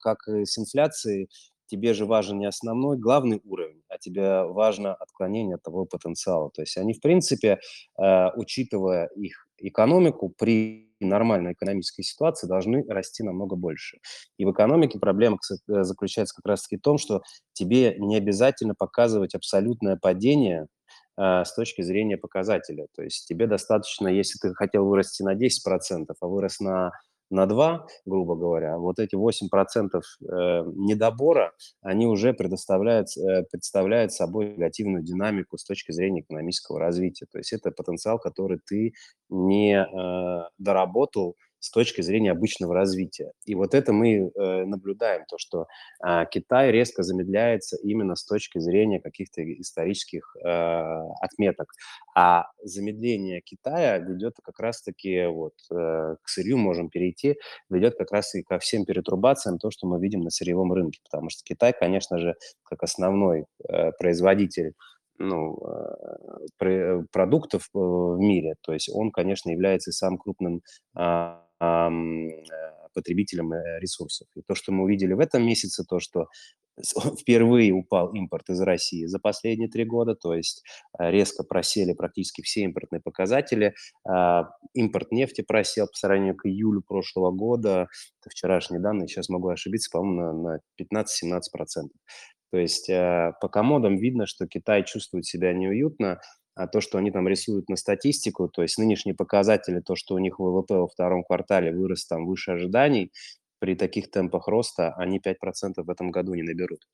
[0.00, 1.30] как и с инфляцией,
[1.68, 6.50] тебе же важен не основной, главный уровень, а тебе важно отклонение от того потенциала.
[6.50, 7.58] То есть они, в принципе,
[7.98, 13.98] э, учитывая их экономику, при нормальной экономической ситуации должны расти намного больше.
[14.36, 19.34] И в экономике проблема э, заключается как раз-таки в том, что тебе не обязательно показывать
[19.34, 20.66] абсолютное падение
[21.16, 22.86] э, с точки зрения показателя.
[22.96, 26.92] То есть тебе достаточно, если ты хотел вырасти на 10%, а вырос на
[27.30, 34.52] на 2, грубо говоря, вот эти 8% э, недобора, они уже предоставляют, э, представляют собой
[34.52, 37.26] негативную динамику с точки зрения экономического развития.
[37.30, 38.94] То есть это потенциал, который ты
[39.28, 43.32] не э, доработал с точки зрения обычного развития.
[43.44, 45.66] И вот это мы э, наблюдаем, то, что
[46.04, 50.48] э, Китай резко замедляется именно с точки зрения каких-то исторических э,
[51.20, 51.72] отметок.
[52.14, 57.36] А замедление Китая ведет как раз-таки, вот, э, к сырью можем перейти,
[57.70, 61.00] ведет как раз и ко всем перетрубациям, то, что мы видим на сырьевом рынке.
[61.04, 64.74] Потому что Китай, конечно же, как основной э, производитель
[65.18, 65.58] ну,
[66.60, 68.54] э, продуктов э, в мире.
[68.62, 70.62] То есть он, конечно, является самым крупным
[70.94, 71.44] а,
[72.98, 74.26] потребителям э, ресурсов.
[74.34, 76.26] И то, что мы увидели в этом месяце, то, что
[77.20, 80.64] впервые упал импорт из России за последние три года, то есть
[80.98, 83.74] э, резко просели практически все импортные показатели.
[84.08, 87.88] А, импорт нефти просел по сравнению к июлю прошлого года,
[88.20, 91.88] это вчерашние данные, сейчас могу ошибиться, по-моему, на 15-17%.
[92.50, 96.18] То есть по комодам видно, что Китай чувствует себя неуютно,
[96.58, 100.18] а то, что они там рисуют на статистику, то есть нынешние показатели, то, что у
[100.18, 103.12] них ВВП во втором квартале вырос там выше ожиданий,
[103.60, 106.86] при таких темпах роста они 5% в этом году не наберут.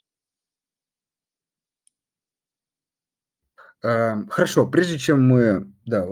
[3.82, 6.06] Эм, хорошо, прежде чем мы да,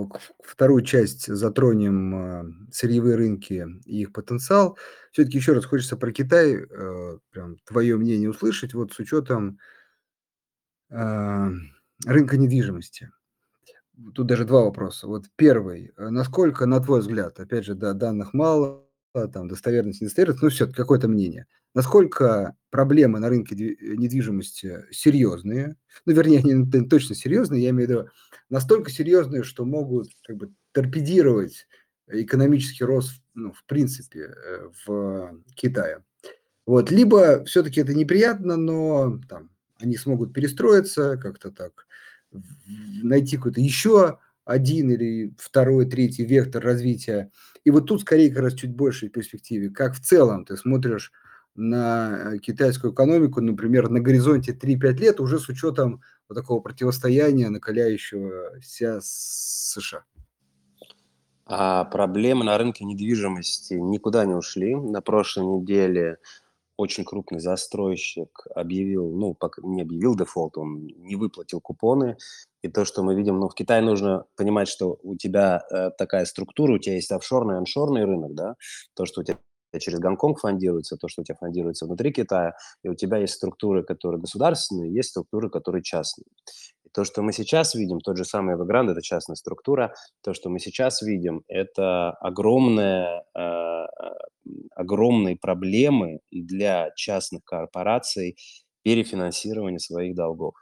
[0.45, 4.77] вторую часть затронем э, сырьевые рынки и их потенциал,
[5.11, 9.59] все-таки еще раз хочется про Китай, э, прям твое мнение услышать, вот с учетом
[10.91, 13.11] рынка недвижимости.
[14.15, 15.07] Тут даже два вопроса.
[15.07, 15.93] Вот первый.
[15.97, 20.77] Э, насколько, на твой взгляд, опять же, да, данных мало, там, достоверность, недостоверность, но все-таки
[20.77, 21.47] какое-то мнение.
[21.75, 28.09] Насколько проблемы на рынке недвижимости серьезные, ну, вернее, они точно серьезные, я имею в виду
[28.51, 31.67] настолько серьезные, что могут как бы торпедировать
[32.09, 36.03] экономический рост, ну, в принципе, э, в Китае.
[36.67, 39.51] Вот, либо все-таки это неприятно, но там,
[39.81, 41.87] они смогут перестроиться как-то так,
[43.03, 47.31] найти какой-то еще один или второй, третий вектор развития.
[47.65, 49.71] И вот тут скорее как раз чуть больше в перспективе.
[49.71, 51.13] Как в целом ты смотришь
[51.55, 59.01] на китайскую экономику, например, на горизонте 3-5 лет уже с учетом вот такого противостояния, накаляющегося
[59.01, 60.05] с США?
[61.45, 64.75] А проблемы на рынке недвижимости никуда не ушли.
[64.75, 66.19] На прошлой неделе
[66.77, 72.17] очень крупный застройщик объявил, ну, не объявил дефолт, он не выплатил купоны.
[72.63, 76.25] И то, что мы видим, ну, в Китае нужно понимать, что у тебя э, такая
[76.25, 78.57] структура, у тебя есть офшорный и аншорный рынок, да,
[78.95, 79.39] то, что у тебя
[79.81, 83.83] через Гонконг фондируется, то, что у тебя фондируется внутри Китая, и у тебя есть структуры,
[83.83, 86.27] которые государственные, есть структуры, которые частные.
[86.93, 90.59] То, что мы сейчас видим, тот же самый Evergrande, это частная структура, то, что мы
[90.59, 93.87] сейчас видим, это огромная, э,
[94.75, 98.37] огромные проблемы для частных корпораций
[98.83, 100.55] перефинансирования своих долгов.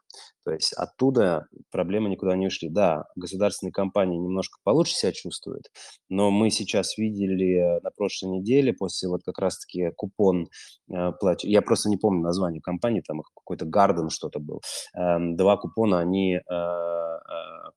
[0.45, 2.69] То есть оттуда проблемы никуда не ушли.
[2.69, 5.71] Да, государственные компании немножко получше себя чувствуют,
[6.09, 10.49] но мы сейчас видели на прошлой неделе, после вот как раз-таки купон
[10.91, 14.63] э, платю, я просто не помню название компании, там какой-то Гарден что-то был,
[14.95, 17.21] э, два купона, они э, э,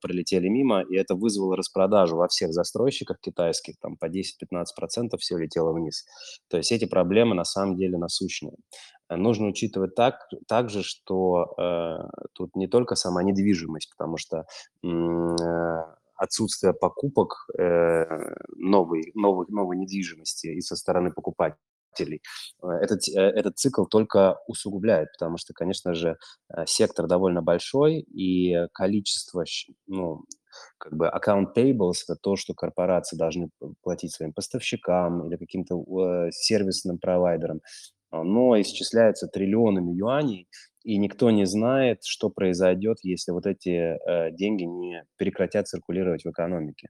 [0.00, 5.72] пролетели мимо, и это вызвало распродажу во всех застройщиках китайских, там по 10-15% все летело
[5.72, 6.04] вниз.
[6.48, 8.56] То есть эти проблемы на самом деле насущные.
[9.08, 11.98] Э, нужно учитывать так, также, что э,
[12.32, 14.46] тут не только сама недвижимость, потому что
[14.82, 15.78] э,
[16.16, 18.04] отсутствие покупок э,
[18.56, 22.22] новой, новой, новой недвижимости и со стороны покупателей,
[22.62, 26.16] э, этот, э, этот цикл только усугубляет, потому что, конечно же,
[26.66, 29.44] сектор довольно большой, и количество,
[29.86, 30.24] ну,
[30.78, 33.50] как бы account payables– это то, что корпорации должны
[33.82, 37.60] платить своим поставщикам или каким-то э, сервисным провайдерам
[38.20, 40.48] оно исчисляется триллионами юаней,
[40.84, 46.30] и никто не знает, что произойдет, если вот эти э, деньги не прекратят циркулировать в
[46.30, 46.88] экономике.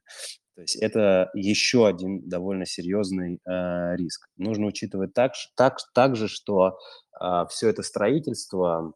[0.57, 4.27] То есть это еще один довольно серьезный э, риск.
[4.37, 6.73] Нужно учитывать так, так, также, что э,
[7.21, 8.93] а, все это строительство,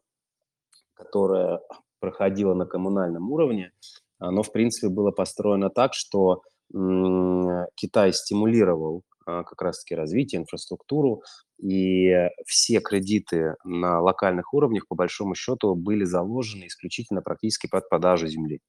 [0.93, 1.61] которое
[1.99, 3.71] проходило на коммунальном уровне,
[4.19, 6.41] оно, в принципе, было построено так, что
[6.73, 11.23] м- Китай стимулировал а, как раз-таки развитие, инфраструктуру,
[11.61, 18.27] и все кредиты на локальных уровнях, по большому счету, были заложены исключительно практически под продажу
[18.27, 18.61] земли.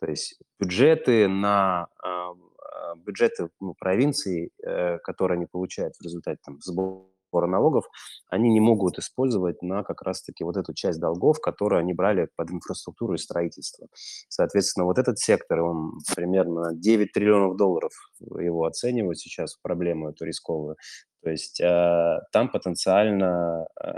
[0.00, 6.38] То есть бюджеты на а, а, бюджеты ну, провинции, э, которые они получают в результате
[6.44, 7.86] там, сбора сбора налогов,
[8.28, 12.50] они не могут использовать на как раз-таки вот эту часть долгов, которые они брали под
[12.50, 13.88] инфраструктуру и строительство.
[14.28, 20.76] Соответственно, вот этот сектор, он примерно 9 триллионов долларов его оценивают сейчас проблему эту рисковую.
[21.22, 23.90] То есть э, там потенциально э,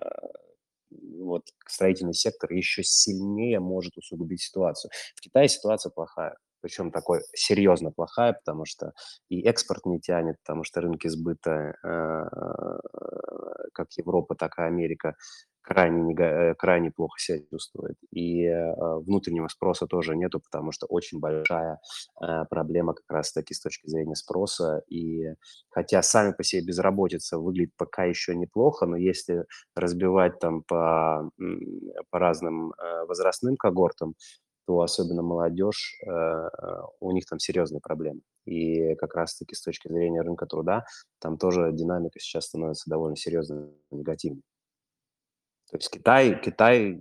[1.18, 4.90] вот строительный сектор еще сильнее может усугубить ситуацию.
[5.14, 8.92] В Китае ситуация плохая причем такой серьезно плохая, потому что
[9.29, 12.24] и экспорт не тянет, потому что рынки сбыта, э,
[13.72, 15.14] как Европа, так и Америка,
[15.62, 17.96] крайне, э, крайне плохо себя чувствует.
[18.11, 21.79] И э, внутреннего спроса тоже нету, потому что очень большая
[22.50, 24.83] проблема как раз-таки с точки зрения спроса.
[24.88, 25.35] И
[25.70, 29.44] хотя сами по себе безработица выглядит пока еще неплохо, но если
[29.76, 31.31] разбивать там по,
[32.11, 32.72] по разным
[33.07, 34.14] возрастным когортам,
[34.66, 38.20] то особенно молодежь, э, э, у них там серьезные проблемы.
[38.44, 40.85] И как раз-таки с точки зрения рынка труда,
[41.20, 44.42] там тоже динамика сейчас становится довольно серьезно негативной.
[45.70, 47.00] То есть Китай, Китай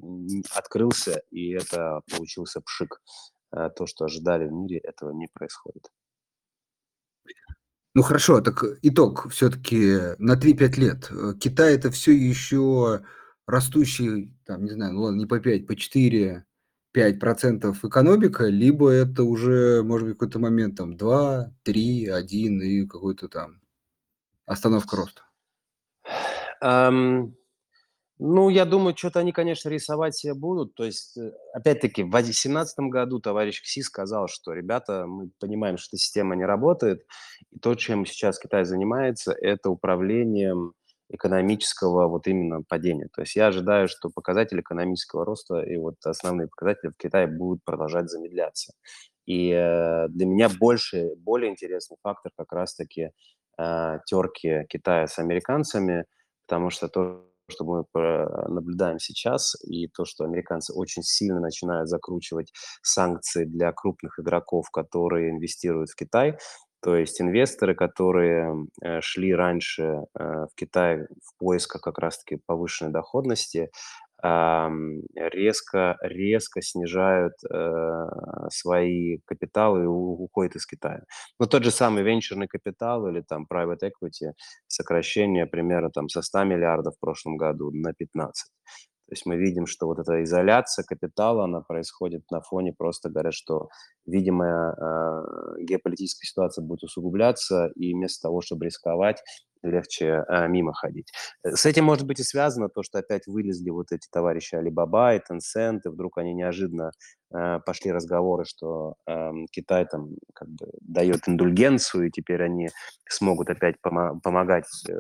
[0.56, 3.02] открылся, и это получился пшик.
[3.52, 5.90] Э, то, что ожидали в мире, этого не происходит.
[7.96, 11.12] Ну хорошо, так итог все-таки на 3-5 лет.
[11.40, 13.06] Китай это все еще
[13.48, 16.46] растущий, там, не знаю, ну ладно, не по 5, по 4
[16.96, 23.28] 5% экономика, либо это уже, может быть, какой-то момент там 2, 3, 1 и какой-то
[23.28, 23.62] там
[24.46, 25.22] остановка роста?
[26.62, 27.36] Эм,
[28.18, 30.74] ну, я думаю, что-то они, конечно, рисовать себе будут.
[30.76, 35.98] То есть, э, опять-таки, в 2017 году товарищ Кси сказал, что, ребята, мы понимаем, что
[35.98, 37.06] система не работает,
[37.52, 40.74] и то, чем сейчас Китай занимается, это управлением
[41.10, 43.08] экономического вот именно падения.
[43.14, 47.64] То есть я ожидаю, что показатели экономического роста и вот основные показатели в Китае будут
[47.64, 48.74] продолжать замедляться.
[49.26, 53.12] И э, для меня больше, более интересный фактор как раз-таки
[53.58, 56.06] э, терки Китая с американцами,
[56.48, 62.52] потому что то, что мы наблюдаем сейчас, и то, что американцы очень сильно начинают закручивать
[62.82, 66.38] санкции для крупных игроков, которые инвестируют в Китай,
[66.86, 72.92] то есть инвесторы, которые э, шли раньше э, в Китай в поисках как раз-таки повышенной
[72.92, 73.72] доходности,
[74.24, 78.06] резко, резко снижают э,
[78.50, 81.04] свои капиталы и уходят из Китая.
[81.40, 84.32] Но тот же самый венчурный капитал или там private equity,
[84.68, 88.52] сокращение примерно там со 100 миллиардов в прошлом году на 15.
[89.08, 93.34] То есть мы видим, что вот эта изоляция капитала, она происходит на фоне, просто говорят,
[93.34, 93.70] что,
[94.06, 99.22] видимо, э, геополитическая ситуация будет усугубляться, и вместо того, чтобы рисковать,
[99.66, 101.12] легче э, мимо ходить.
[101.44, 105.20] С этим может быть и связано то, что опять вылезли вот эти товарищи Alibaba и
[105.20, 106.92] Tencent, и вдруг они неожиданно
[107.34, 112.70] э, пошли разговоры, что э, Китай там как бы дает индульгенцию, и теперь они
[113.08, 114.94] смогут опять пом- помогать э,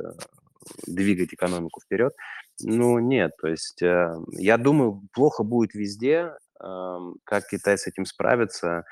[0.87, 2.13] двигать экономику вперед.
[2.61, 6.31] Ну, нет, то есть э, я думаю, плохо будет везде,
[6.61, 8.85] э, как Китай с этим справится,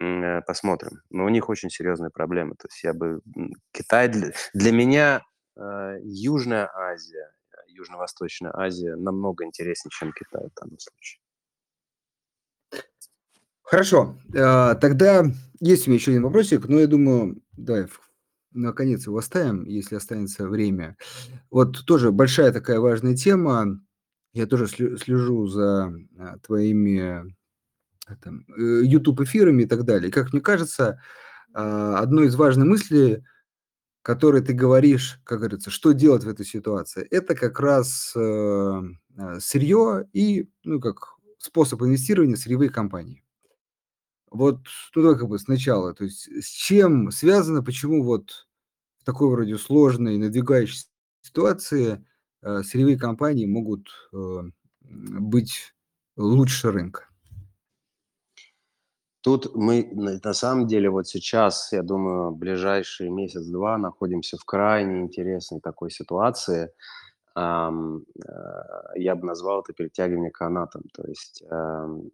[0.00, 1.00] э, посмотрим.
[1.10, 2.54] Но у них очень серьезные проблемы.
[2.56, 3.20] То есть я бы...
[3.72, 5.22] Китай для, для меня
[5.56, 7.30] э, Южная Азия,
[7.68, 11.20] Южно-Восточная Азия намного интереснее, чем Китай в данном случае.
[13.62, 14.16] Хорошо.
[14.34, 15.24] Э, тогда
[15.60, 17.86] есть у меня еще один вопросик, но я думаю, да,
[18.54, 20.96] наконец его оставим, если останется время.
[21.50, 23.80] Вот тоже большая такая важная тема.
[24.32, 27.34] Я тоже слежу за а, твоими
[28.22, 30.10] там, YouTube э, эфирами и так далее.
[30.10, 31.00] Как мне кажется,
[31.52, 33.24] а, одной из важных мыслей,
[34.02, 39.40] которые ты говоришь, как говорится, что делать в этой ситуации, это как раз э, а,
[39.40, 43.23] сырье и, ну, как способ инвестирования сырьевые компании.
[44.34, 48.48] Вот туда как бы сначала, то есть с чем связано, почему вот
[48.98, 50.88] в такой вроде сложной, надвигающейся
[51.22, 52.04] ситуации
[52.42, 54.42] э, сырьевые компании могут э,
[54.80, 55.72] быть
[56.16, 57.06] лучше рынка?
[59.20, 65.60] Тут мы на самом деле вот сейчас, я думаю, ближайший месяц-два находимся в крайне интересной
[65.60, 66.72] такой ситуации.
[67.36, 67.70] Э,
[68.96, 70.82] я бы назвал это перетягивание канатом.
[70.92, 72.10] То есть эм,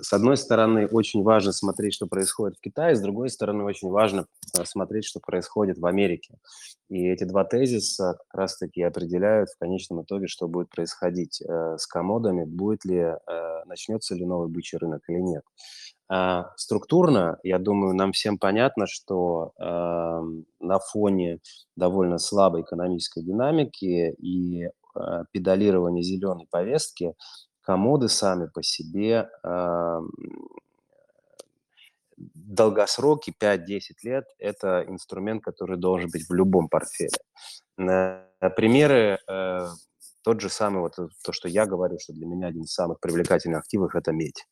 [0.00, 4.26] с одной стороны, очень важно смотреть, что происходит в Китае, с другой стороны, очень важно
[4.56, 6.38] э, смотреть, что происходит в Америке.
[6.88, 11.86] И эти два тезиса как раз-таки определяют в конечном итоге, что будет происходить э, с
[11.86, 13.16] комодами, будет ли, э,
[13.66, 15.42] начнется ли новый бычий рынок или нет.
[16.08, 19.64] А структурно, я думаю, нам всем понятно, что э,
[20.60, 21.38] на фоне
[21.76, 24.68] довольно слабой экономической динамики и
[25.32, 27.14] педалирования зеленой повестки
[27.62, 30.00] комоды сами по себе э,
[32.16, 37.18] долгосроки 5-10 лет– это инструмент, который должен быть в любом портфеле.
[37.76, 39.68] Примеры э,
[40.22, 43.60] тот же самый, вот то, что я говорю, что для меня один из самых привлекательных
[43.60, 44.46] активов– это медь.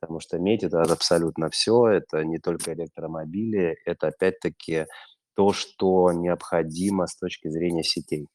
[0.00, 4.86] Потому что медь– это абсолютно все, это не только электромобили, это опять-таки
[5.34, 8.28] то, что необходимо с точки зрения сетей.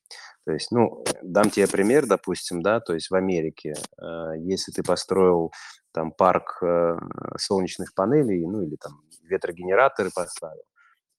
[0.46, 4.84] То есть, ну, дам тебе пример, допустим, да, то есть в Америке, э, если ты
[4.84, 5.52] построил
[5.92, 6.98] там парк э,
[7.38, 10.64] солнечных панелей, ну, или там ветрогенераторы поставил,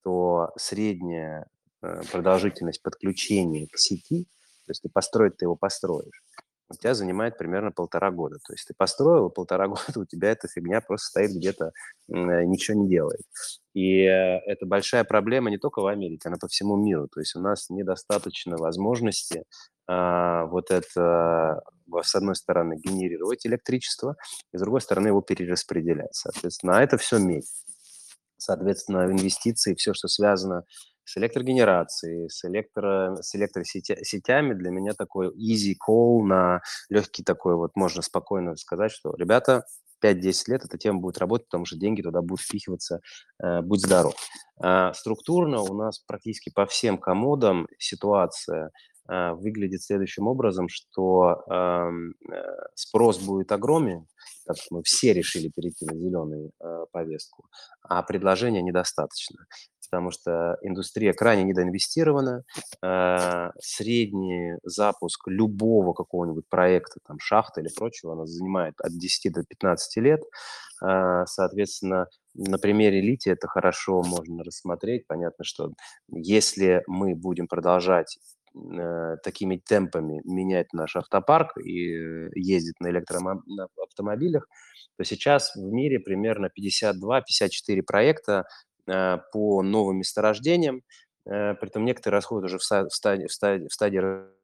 [0.02, 1.46] то средняя
[1.82, 4.24] э, продолжительность подключения к сети,
[4.66, 6.22] то есть ты построить, ты его построишь,
[6.70, 8.38] у тебя занимает примерно полтора года.
[8.46, 11.72] То есть ты построил, и полтора года у тебя эта фигня просто стоит где-то,
[12.08, 13.22] э, ничего не делает.
[13.74, 17.08] И э, это большая проблема не только в Америке, она по всему миру.
[17.08, 19.44] То есть у нас недостаточно возможности
[19.92, 21.62] а, вот это,
[22.02, 24.14] с одной стороны, генерировать электричество,
[24.52, 26.14] и с другой стороны, его перераспределять.
[26.14, 27.50] Соответственно, а это все медь.
[28.36, 35.74] Соответственно, инвестиции, все, что связано с электрогенерацией, с, электро, с электросетями для меня такой easy
[35.74, 39.64] call на легкий такой вот, можно спокойно сказать, что, ребята,
[40.02, 43.00] 5-10 лет эта тема будет работать, потому что деньги туда будут впихиваться,
[43.42, 44.14] э, будь здоров.
[44.62, 48.70] А структурно у нас практически по всем комодам ситуация
[49.08, 52.42] э, выглядит следующим образом, что эм, э,
[52.74, 54.06] спрос будет огромен,
[54.46, 57.46] так мы все решили перейти на зеленую э, повестку,
[57.82, 59.46] а предложения недостаточно
[59.90, 62.44] потому что индустрия крайне недоинвестирована.
[62.82, 69.42] Э, средний запуск любого какого-нибудь проекта, там, шахты или прочего, она занимает от 10 до
[69.42, 70.20] 15 лет.
[70.82, 75.06] Э, соответственно, на примере лития это хорошо можно рассмотреть.
[75.08, 75.72] Понятно, что
[76.08, 78.16] если мы будем продолжать
[78.54, 84.46] э, такими темпами менять наш автопарк и ездить на электроавтомобилях,
[84.96, 88.44] то сейчас в мире примерно 52-54 проекта
[89.32, 90.82] по новым месторождениям.
[91.26, 94.00] Э, притом некоторые расходят уже в стадии, в стадии, в стадии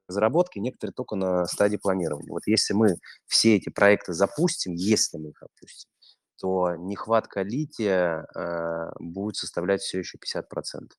[0.09, 2.31] разработки, некоторые только на стадии планирования.
[2.31, 5.91] Вот если мы все эти проекты запустим, если мы их запустим,
[6.39, 10.91] то нехватка лития э, будет составлять все еще 50%.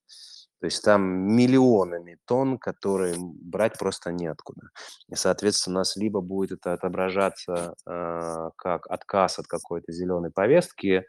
[0.60, 1.02] То есть там
[1.36, 4.70] миллионами тонн, которые брать просто неоткуда.
[5.10, 11.06] И, соответственно, у нас либо будет это отображаться э, как отказ от какой-то зеленой повестки,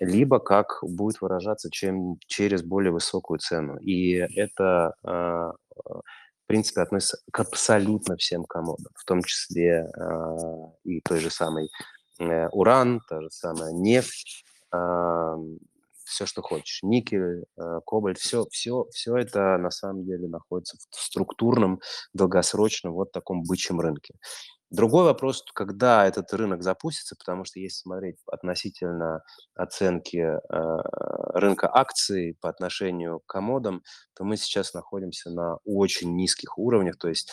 [0.00, 3.76] либо как будет выражаться чем через более высокую цену.
[3.78, 5.52] И это э,
[6.48, 10.36] принципе, относится к абсолютно всем комодам, в том числе э,
[10.84, 11.70] и той же самой
[12.18, 14.44] э, уран, та же самая нефть,
[16.08, 20.96] все, что хочешь, никель, э, кобальт, все, все, все это на самом деле находится в
[20.96, 21.80] структурном,
[22.14, 24.14] долгосрочном вот таком бычьем рынке.
[24.70, 29.22] Другой вопрос, когда этот рынок запустится, потому что если смотреть относительно
[29.54, 30.38] оценки э,
[31.34, 33.82] рынка акций по отношению к комодам,
[34.14, 37.30] то мы сейчас находимся на очень низких уровнях, то есть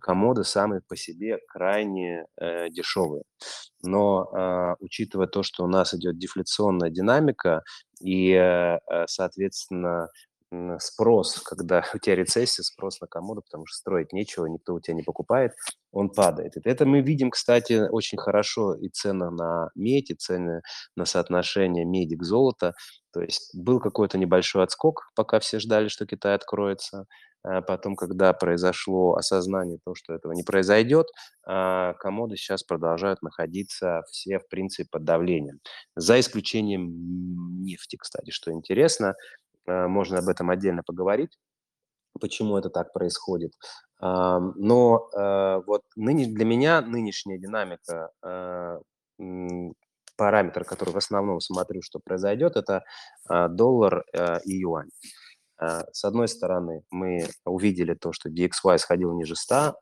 [0.00, 3.22] комоды сами по себе крайне э, дешевые.
[3.82, 7.62] Но э, учитывая то, что у нас идет дефляционная динамика
[8.00, 10.08] и, э, соответственно,
[10.78, 14.94] спрос, когда у тебя рецессия, спрос на комоду, потому что строить нечего, никто у тебя
[14.94, 15.52] не покупает,
[15.90, 16.52] он падает.
[16.64, 20.62] Это мы видим, кстати, очень хорошо и цены на медь, и цены
[20.94, 22.72] на соотношение меди к золоту.
[23.12, 27.06] То есть был какой-то небольшой отскок, пока все ждали, что Китай откроется.
[27.46, 31.06] А потом, когда произошло осознание того, что этого не произойдет,
[31.44, 35.60] а, комоды сейчас продолжают находиться все, в принципе, под давлением.
[35.94, 39.14] За исключением нефти, кстати, что интересно.
[39.66, 41.38] Э, можно об этом отдельно поговорить,
[42.20, 43.52] почему это так происходит.
[44.00, 45.08] Но
[45.66, 48.10] вот для меня нынешняя динамика,
[50.16, 52.84] параметр, который в основном смотрю, что произойдет, это
[53.26, 54.04] доллар
[54.44, 54.90] и юань.
[55.58, 59.74] С одной стороны, мы увидели то, что DXY сходил ниже 100.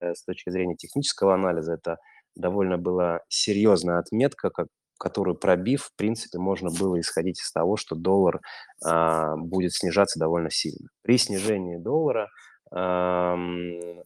[0.00, 1.98] С точки зрения технического анализа это
[2.36, 7.94] довольно была серьезная отметка, как которую пробив, в принципе, можно было исходить из того, что
[7.94, 8.40] доллар
[8.84, 10.88] а, будет снижаться довольно сильно.
[11.02, 12.28] При снижении доллара
[12.70, 13.36] а,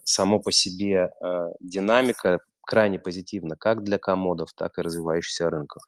[0.05, 5.83] само по себе а, динамика крайне позитивна как для комодов, так и развивающихся рынков.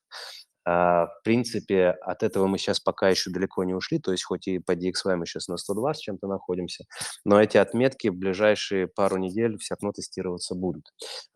[0.65, 4.49] А, в принципе, от этого мы сейчас пока еще далеко не ушли, то есть хоть
[4.49, 6.85] и по DXY мы сейчас на 120 чем-то находимся,
[7.25, 10.85] но эти отметки в ближайшие пару недель все равно тестироваться будут.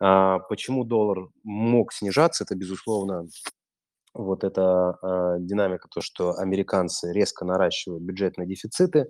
[0.00, 3.26] А, почему доллар мог снижаться, это, безусловно,
[4.14, 9.08] вот эта э, динамика, то, что американцы резко наращивают бюджетные дефициты,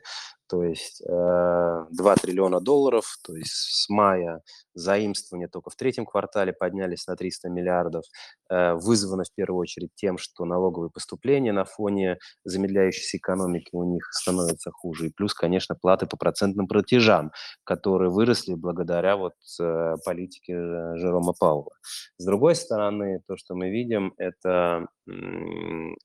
[0.48, 4.42] то есть э, 2 триллиона долларов, то есть с мая
[4.74, 8.04] заимствования только в третьем квартале поднялись на 300 миллиардов,
[8.50, 14.08] э, вызвано в первую очередь тем, что налоговые поступления на фоне замедляющейся экономики у них
[14.10, 17.32] становятся хуже, и плюс, конечно, платы по процентным платежам,
[17.64, 20.54] которые выросли благодаря вот э, политике
[20.96, 21.72] Жерома Паула.
[22.16, 25.12] С другой стороны, то, что мы видим, это э,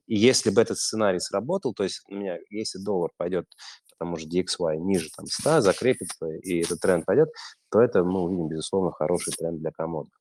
[0.06, 3.46] если бы этот сценарий сработал, то есть у меня, если доллар пойдет
[3.98, 7.30] потому что DXY ниже там 100 закрепится, и этот тренд пойдет,
[7.70, 10.12] то это мы увидим, безусловно, хороший тренд для комодов.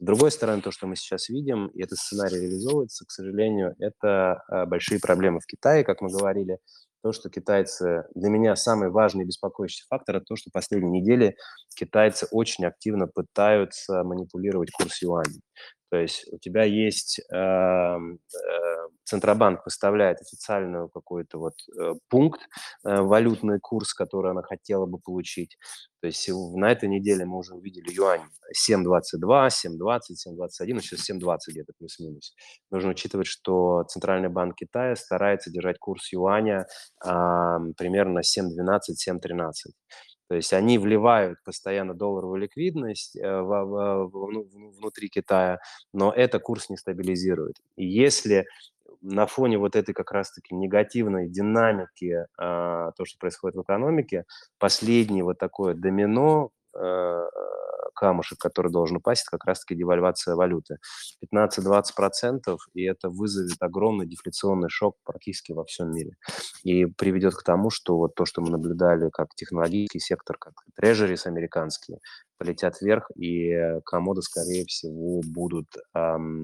[0.00, 4.42] С другой стороны, то, что мы сейчас видим, и этот сценарий реализовывается, к сожалению, это
[4.48, 6.58] а, большие проблемы в Китае, как мы говорили.
[7.02, 11.36] То, что китайцы, для меня самый важный беспокоящий фактор, это то, что последние недели
[11.74, 15.40] китайцы очень активно пытаются манипулировать курс юаня.
[15.90, 17.98] То есть у тебя есть э, э,
[19.04, 22.40] Центробанк выставляет официальную какой-то вот э, пункт,
[22.84, 25.58] э, валютный курс, который она хотела бы получить.
[26.00, 28.22] То есть на этой неделе мы уже увидели юань
[28.68, 32.34] 7.22, 7.20, 7.21, ну сейчас 7.20 где-то плюс-минус.
[32.70, 36.66] Нужно учитывать, что Центральный банк Китая старается держать курс юаня
[37.04, 37.08] э,
[37.76, 38.78] примерно 7.12,
[39.08, 39.50] 7.13.
[40.30, 45.58] То есть они вливают постоянно долларовую ликвидность э, в, в, внутри Китая,
[45.92, 47.56] но это курс не стабилизирует.
[47.74, 48.46] И если
[49.02, 54.24] на фоне вот этой как раз-таки негативной динамики, а, то, что происходит в экономике,
[54.60, 57.26] последний вот такое домино э,
[57.94, 60.78] камушек, который должен упасть, это как раз-таки девальвация валюты.
[61.24, 66.12] 15-20%, и это вызовет огромный дефляционный шок практически во всем мире.
[66.64, 71.26] И приведет к тому, что вот то, что мы наблюдали как технологический сектор, как трежерис
[71.26, 71.98] американские,
[72.40, 76.42] полетят вверх, и комоды, скорее всего, будут эм,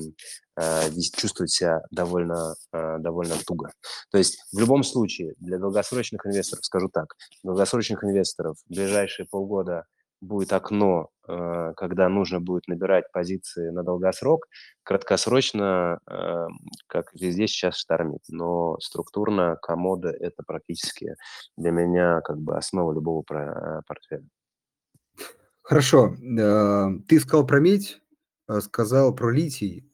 [0.60, 3.70] э, чувствовать себя довольно, э, довольно туго.
[4.10, 9.84] То есть в любом случае для долгосрочных инвесторов, скажу так, долгосрочных инвесторов в ближайшие полгода
[10.20, 14.46] будет окно, э, когда нужно будет набирать позиции на долгосрок,
[14.82, 16.46] краткосрочно, э,
[16.86, 21.16] как везде сейчас штормит, но структурно комода– это практически
[21.56, 24.26] для меня как бы основа любого э, портфеля.
[25.62, 26.14] Хорошо.
[27.08, 28.00] Ты сказал про медь,
[28.60, 29.90] сказал про литий,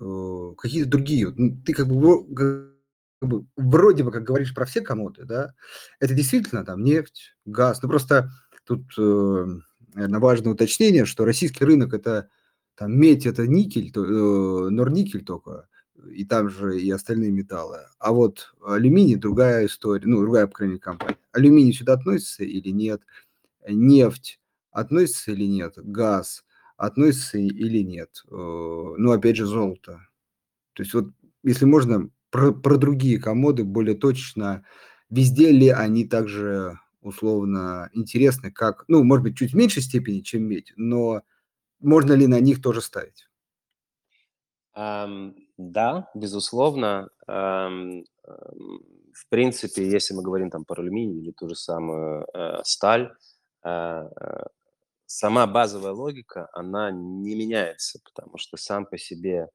[0.58, 1.32] какие-то другие.
[1.34, 5.54] Ну, ты как бы как бы, вроде бы как говоришь про все комоды, да,
[5.98, 8.28] это действительно там нефть, газ, ну просто
[8.66, 8.82] тут
[9.94, 12.28] наверное, важное уточнение, что российский рынок– это
[12.74, 15.68] там медь– это никель, то, э, норникель только,
[16.10, 17.80] и там же и остальные металлы.
[17.98, 21.18] А вот алюминий– другая история, ну, другая, по крайней мере, компания.
[21.32, 23.02] Алюминий сюда относится или нет?
[23.68, 24.40] нефть
[24.70, 26.44] относится или нет, газ
[26.76, 30.06] относится или нет, э, ну, опять же, золото.
[30.72, 31.10] То есть вот,
[31.42, 34.64] если можно, про, про другие комоды более точно,
[35.10, 40.44] везде ли они также условно интересны, как, ну, может быть, чуть в меньшей степени, чем
[40.44, 41.22] медь, но
[41.80, 43.28] можно ли на них тоже ставить?
[44.74, 47.10] Um, да, безусловно.
[47.28, 48.04] Um,
[49.12, 53.12] в принципе, если мы говорим там про алюминий или ту же самую э, сталь,
[53.62, 54.44] э, э,
[55.06, 59.48] сама базовая логика, она не меняется, потому что сам по себе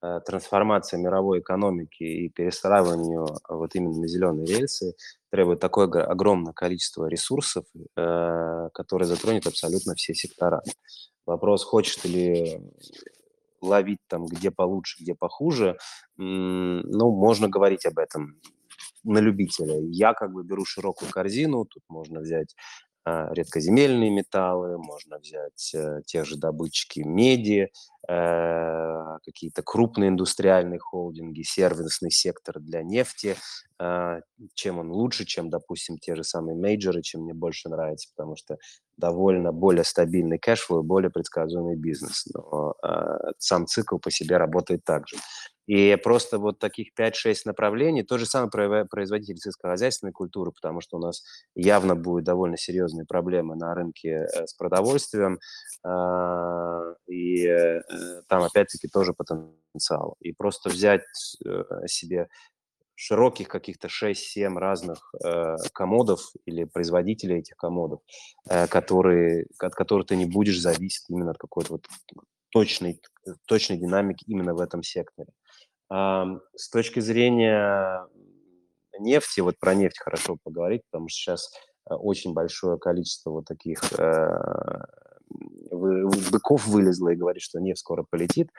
[0.00, 4.94] трансформация мировой экономики и перестраивание вот именно на зеленые рельсы
[5.30, 7.64] требует такое огромное количество ресурсов,
[7.96, 10.62] э, которые затронет абсолютно все сектора.
[11.26, 12.60] Вопрос, хочешь ты ли
[13.60, 15.76] ловить там где получше, где похуже,
[16.16, 18.40] ну, можно говорить об этом
[19.04, 19.80] на любителя.
[19.90, 22.54] Я как бы беру широкую корзину, тут можно взять
[23.30, 27.70] редкоземельные металлы, можно взять э, те же добытчики меди,
[28.08, 33.36] э, какие-то крупные индустриальные холдинги, сервисный сектор для нефти.
[33.80, 34.20] Э,
[34.54, 38.56] чем он лучше, чем, допустим, те же самые мейджоры, чем мне больше нравится, потому что
[38.96, 42.26] довольно более стабильный cash flow, более предсказуемый бизнес.
[42.34, 45.16] Но э, сам цикл по себе работает так же.
[45.68, 51.00] И просто вот таких 5-6 направлений, то же самое производитель сельскохозяйственной культуры, потому что у
[51.00, 51.22] нас
[51.54, 55.38] явно будут довольно серьезные проблемы на рынке э, с продовольствием,
[55.84, 57.82] а, и э,
[58.28, 60.16] там опять-таки тоже потенциал.
[60.20, 61.02] И просто взять
[61.44, 62.28] э, себе
[63.00, 68.00] широких каких-то 6-7 разных э, комодов или производителей этих комодов,
[68.50, 71.86] э, которые, от которых ты не будешь зависеть именно от какой-то вот
[72.50, 73.00] точной,
[73.46, 75.28] точной динамики именно в этом секторе.
[75.90, 78.06] С точки зрения
[78.98, 81.52] нефти, вот про нефть хорошо поговорить, потому что сейчас
[81.88, 84.84] э, очень большое количество вот таких э,
[85.78, 88.50] быков вылезло и говорит, что нефть скоро полетит.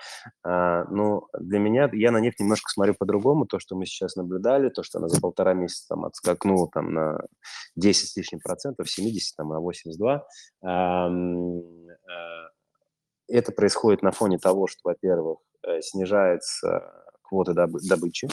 [0.44, 3.46] А, но для меня, я на нефть немножко смотрю по-другому.
[3.46, 7.20] То, что мы сейчас наблюдали, то, что она за полтора месяца там отскакнула там на
[7.76, 10.26] 10 с лишним процентов, 70, там, на 82,
[13.30, 16.92] это происходит на фоне того, что, во-первых, э, снижается
[17.22, 18.28] квоты добы добычи.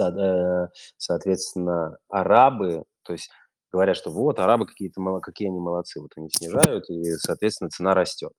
[0.00, 3.30] Э, соответственно, арабы, то есть
[3.72, 8.32] говорят, что вот арабы какие-то какие они молодцы, вот они снижают, и, соответственно, цена растет.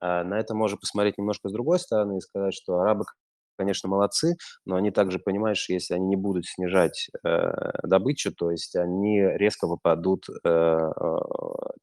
[0.00, 3.04] А на это можно посмотреть немножко с другой стороны и сказать, что арабы,
[3.56, 8.50] конечно, молодцы, но они также понимают, что если они не будут снижать э, добычу, то
[8.50, 11.18] есть они резко выпадут, э, э,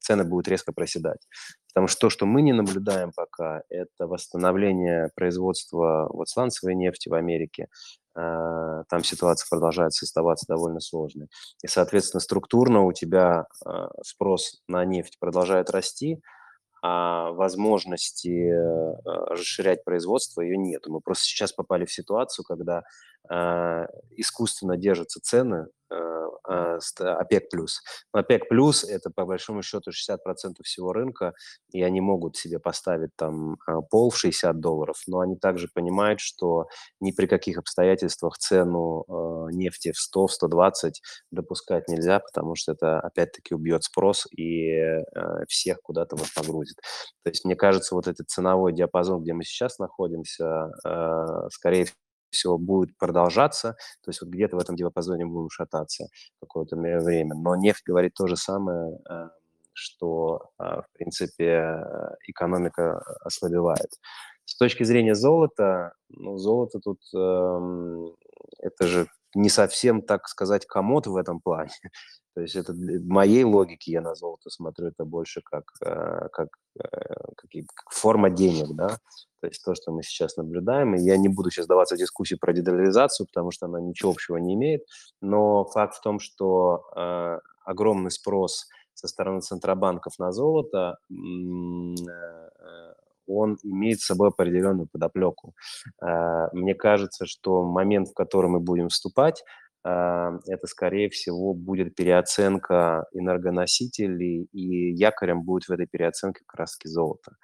[0.00, 1.26] цены будут резко проседать.
[1.74, 7.14] Потому что то, что мы не наблюдаем пока, это восстановление производства вот сланцевой нефти в
[7.14, 7.66] Америке.
[8.16, 11.28] Э, там ситуация продолжает оставаться довольно сложной.
[11.62, 13.70] И, соответственно, структурно у тебя э,
[14.02, 16.20] спрос на нефть продолжает расти,
[16.82, 18.94] а возможности э,
[19.30, 20.82] расширять производство ее нет.
[20.86, 22.82] Мы просто сейчас попали в ситуацию, когда
[24.16, 25.68] искусственно держатся цены
[26.48, 27.48] э, э, ОПЕК+.
[28.12, 28.42] ОПЕК+,
[28.88, 31.34] это по большому счету 60% всего рынка,
[31.70, 36.20] и они могут себе поставить там э, пол в 60 долларов, но они также понимают,
[36.20, 36.66] что
[37.00, 42.72] ни при каких обстоятельствах цену э, нефти в 100, в 120 допускать нельзя, потому что
[42.72, 45.02] это опять-таки убьет спрос и
[45.48, 46.76] всех куда-то вот погрузит.
[47.22, 51.86] То есть мне кажется, вот этот ценовой диапазон, где мы сейчас находимся, э, скорее
[52.34, 56.08] всего, будет продолжаться, то есть вот где-то в этом диапазоне будем шататься
[56.40, 57.34] какое-то время.
[57.34, 59.28] Но нефть говорит то же самое, э,
[59.72, 61.82] что, э, в принципе,
[62.28, 63.90] экономика ослабевает.
[64.46, 68.14] С точки зрения золота, ну, золото тут, эм,
[68.58, 71.70] это же не совсем, так сказать, комод в этом плане.
[72.34, 76.48] То есть это в моей логике я на золото смотрю, это больше как, э, как,
[76.76, 78.98] как, как форма денег, да,
[79.40, 80.94] то есть то, что мы сейчас наблюдаем.
[80.94, 84.38] И я не буду сейчас даваться в дискуссии про дедоляризацию, потому что она ничего общего
[84.38, 84.84] не имеет.
[85.20, 91.14] Но факт в том, что э, огромный спрос со стороны центробанков на золото, э,
[93.26, 95.54] он имеет с собой определенную подоплеку.
[96.02, 101.94] Э, мне кажется, что момент, в который мы будем вступать, э, это, скорее всего, будет
[101.94, 107.36] переоценка энергоносителей, и якорем будет в этой переоценке краски золота.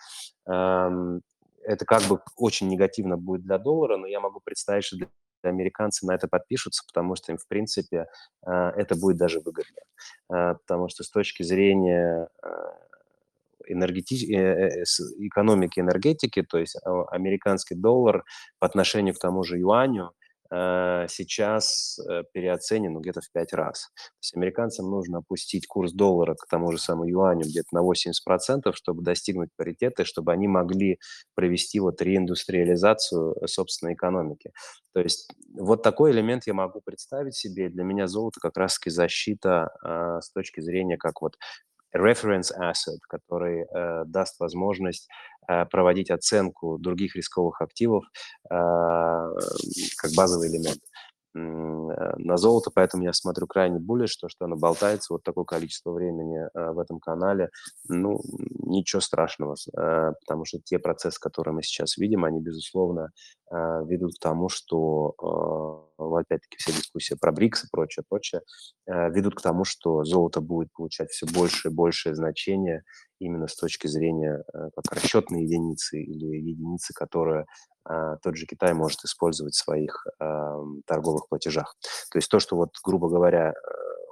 [0.47, 5.09] Это как бы очень негативно будет для доллара, но я могу представить, что для
[5.43, 8.07] американцы на это подпишутся, потому что им, в принципе,
[8.47, 9.81] э, это будет даже выгодно.
[10.33, 12.49] Э, потому что с точки зрения э,
[13.69, 14.25] энергетич...
[14.25, 16.77] экономики энергетики, то есть
[17.11, 18.25] американский доллар
[18.59, 20.20] по отношению к тому же юаню, э,
[21.09, 23.91] сейчас э, переоценен где-то в 5 раз.
[23.95, 28.73] То есть американцам нужно опустить курс доллара к тому же самому юаню где-то на 80%,
[28.75, 30.99] чтобы достигнуть паритета, чтобы они могли
[31.35, 34.51] провести вот реиндустриализацию собственной экономики.
[34.93, 37.69] То есть вот такой элемент я могу представить себе.
[37.69, 41.37] Для меня золото как раз-таки защита э, с точки зрения как вот
[41.95, 45.09] reference asset, который э, даст возможность
[45.49, 50.81] э, проводить оценку других рисковых активов э, как базовый элемент.
[51.33, 51.39] Э,
[52.17, 56.39] на золото, поэтому я смотрю крайне более, что, что оно болтается вот такое количество времени
[56.39, 57.51] э, в этом канале,
[57.89, 58.21] ну,
[58.59, 63.11] ничего страшного, э, потому что те процессы, которые мы сейчас видим, они, безусловно,
[63.51, 65.15] ведут к тому, что,
[65.99, 68.43] опять-таки, все дискуссии про БРИКС и прочее, прочее,
[68.87, 72.83] ведут к тому, что золото будет получать все больше и большее значение
[73.19, 77.47] именно с точки зрения как расчетной единицы или единицы, которая
[78.23, 80.07] тот же Китай может использовать в своих
[80.87, 81.75] торговых платежах.
[82.13, 83.55] То есть то, что вот, грубо говоря, э,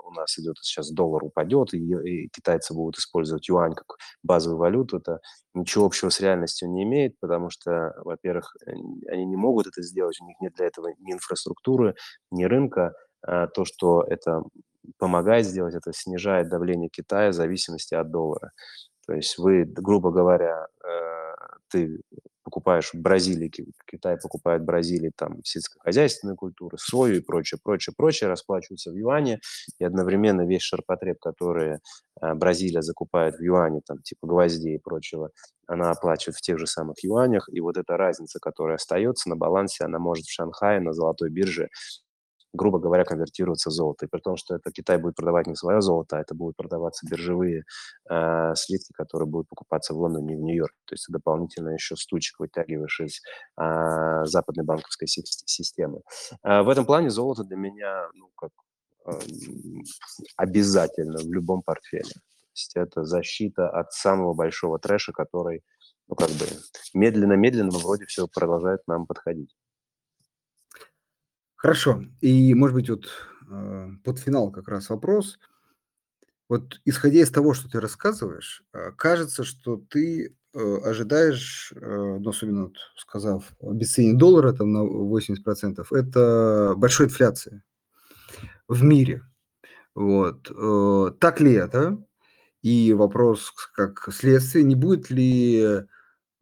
[0.08, 4.98] у нас идет сейчас доллар упадет, и, и китайцы будут использовать юань как базовую валюту,
[4.98, 5.20] это
[5.54, 10.26] ничего общего с реальностью не имеет, потому что, во-первых, они не могут это сделать, у
[10.26, 11.94] них нет для этого ни инфраструктуры,
[12.30, 12.94] ни рынка.
[13.22, 14.42] А то, что это
[14.98, 18.52] помогает сделать, это снижает давление Китая в зависимости от доллара.
[19.06, 21.34] То есть вы, грубо говоря, э,
[21.70, 22.00] ты
[22.48, 23.52] покупаешь в Бразилии,
[23.84, 29.40] Китай покупает в Бразилии там сельскохозяйственные культуры, сою и прочее, прочее, прочее, расплачиваются в юане,
[29.78, 31.74] и одновременно весь ширпотреб, который
[32.22, 35.30] э, Бразилия закупает в юане, там типа гвоздей и прочего,
[35.66, 39.84] она оплачивает в тех же самых юанях, и вот эта разница, которая остается на балансе,
[39.84, 41.68] она может в Шанхае на золотой бирже
[42.52, 44.06] грубо говоря, конвертироваться в золото.
[44.06, 47.06] И при том, что это Китай будет продавать не свое золото, а это будут продаваться
[47.08, 47.64] биржевые
[48.10, 50.78] э, слитки, которые будут покупаться в Лондоне и в Нью-Йорке.
[50.86, 53.20] То есть дополнительно еще стучек вытягиваешь из
[53.60, 56.00] э, западной банковской системы.
[56.42, 58.50] Э, в этом плане золото для меня ну, как
[59.06, 59.18] э,
[60.36, 62.02] обязательно в любом портфеле.
[62.04, 65.62] То есть это защита от самого большого трэша, который
[66.08, 66.46] ну, как бы
[66.94, 69.54] медленно-медленно, но вроде все продолжает нам подходить.
[71.58, 72.04] Хорошо.
[72.20, 73.08] И, может быть, вот
[73.50, 75.40] э, под финал как раз вопрос.
[76.48, 82.66] Вот исходя из того, что ты рассказываешь, э, кажется, что ты э, ожидаешь, ну, особенно
[82.66, 87.62] вот сказав обесценение доллара там на 80%, это большой инфляции
[88.68, 89.22] в мире.
[89.96, 90.48] Вот.
[91.18, 92.00] Так ли это?
[92.62, 95.82] И вопрос как следствие, не будет ли,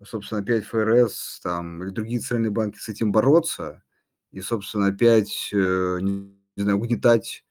[0.04, 3.82] собственно, опять ФРС там, или другие центральные банки с этим бороться,
[4.37, 7.43] и, собственно, опять, э, не знаю, угнетать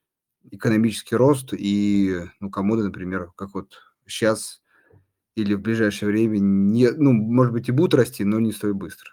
[0.51, 3.73] экономический рост и, ну, комоды, например, как вот
[4.05, 4.61] сейчас
[5.33, 9.09] или в ближайшее время, не, ну, может быть, и будут расти, но не столь быстро.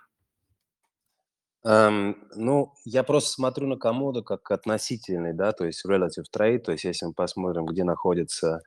[1.64, 6.72] Эм, ну, я просто смотрю на комоду как относительный, да, то есть relative trade, то
[6.72, 8.60] есть если мы посмотрим, где находятся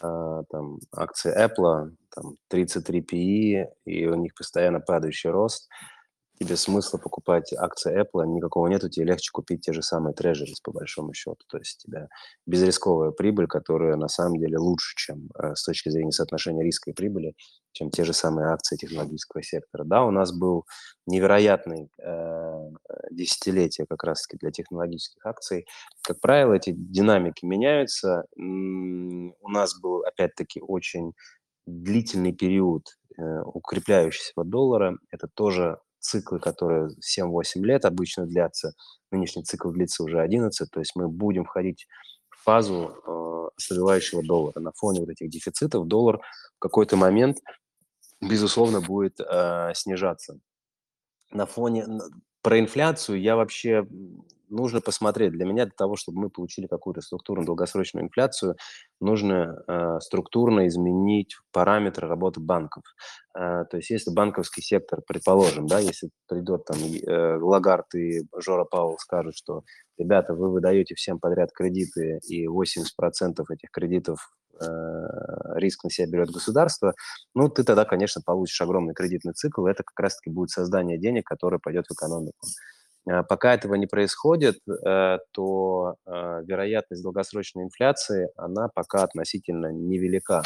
[0.00, 5.68] э, там акции Apple, там 33 PE, и у них постоянно падающий рост,
[6.38, 10.72] тебе смысла покупать акции Apple никакого нету, тебе легче купить те же самые трежерис по
[10.72, 11.38] большому счету.
[11.48, 12.08] То есть у тебя
[12.46, 16.94] безрисковая прибыль, которая на самом деле лучше, чем э, с точки зрения соотношения риска и
[16.94, 17.34] прибыли,
[17.72, 19.84] чем те же самые акции технологического сектора.
[19.84, 20.64] Да, у нас был
[21.06, 22.70] невероятный э,
[23.10, 25.66] десятилетие как раз-таки для технологических акций.
[26.02, 28.24] Как правило, эти динамики меняются.
[28.36, 31.12] У нас был, опять-таки, очень
[31.66, 32.86] длительный период
[33.18, 34.98] э, укрепляющегося доллара.
[35.10, 38.72] Это тоже циклы, которые 7-8 лет обычно длятся,
[39.10, 41.86] нынешний цикл длится уже 11, то есть мы будем входить
[42.30, 44.60] в фазу э, ослабевающего доллара.
[44.60, 46.20] На фоне вот этих дефицитов доллар
[46.56, 47.38] в какой-то момент,
[48.20, 50.38] безусловно, будет э, снижаться.
[51.32, 51.86] На фоне
[52.42, 53.86] про инфляцию я вообще
[54.48, 55.32] нужно посмотреть.
[55.32, 58.56] Для меня для того, чтобы мы получили какую-то структурную долгосрочную инфляцию,
[59.00, 62.84] нужно э, структурно изменить параметры работы банков.
[63.36, 68.64] Э, то есть если банковский сектор, предположим, да, если придет там э, Лагард и Жора
[68.64, 69.62] Паул скажут, что
[69.98, 74.30] ребята, вы выдаете всем подряд кредиты, и 80% этих кредитов
[74.60, 74.66] э,
[75.56, 76.94] риск на себя берет государство,
[77.34, 81.26] ну, ты тогда, конечно, получишь огромный кредитный цикл, и это как раз-таки будет создание денег,
[81.26, 82.46] которое пойдет в экономику.
[83.08, 86.10] Э, пока этого не происходит, э, то э,
[86.44, 90.42] вероятность долгосрочной инфляции, она пока относительно невелика.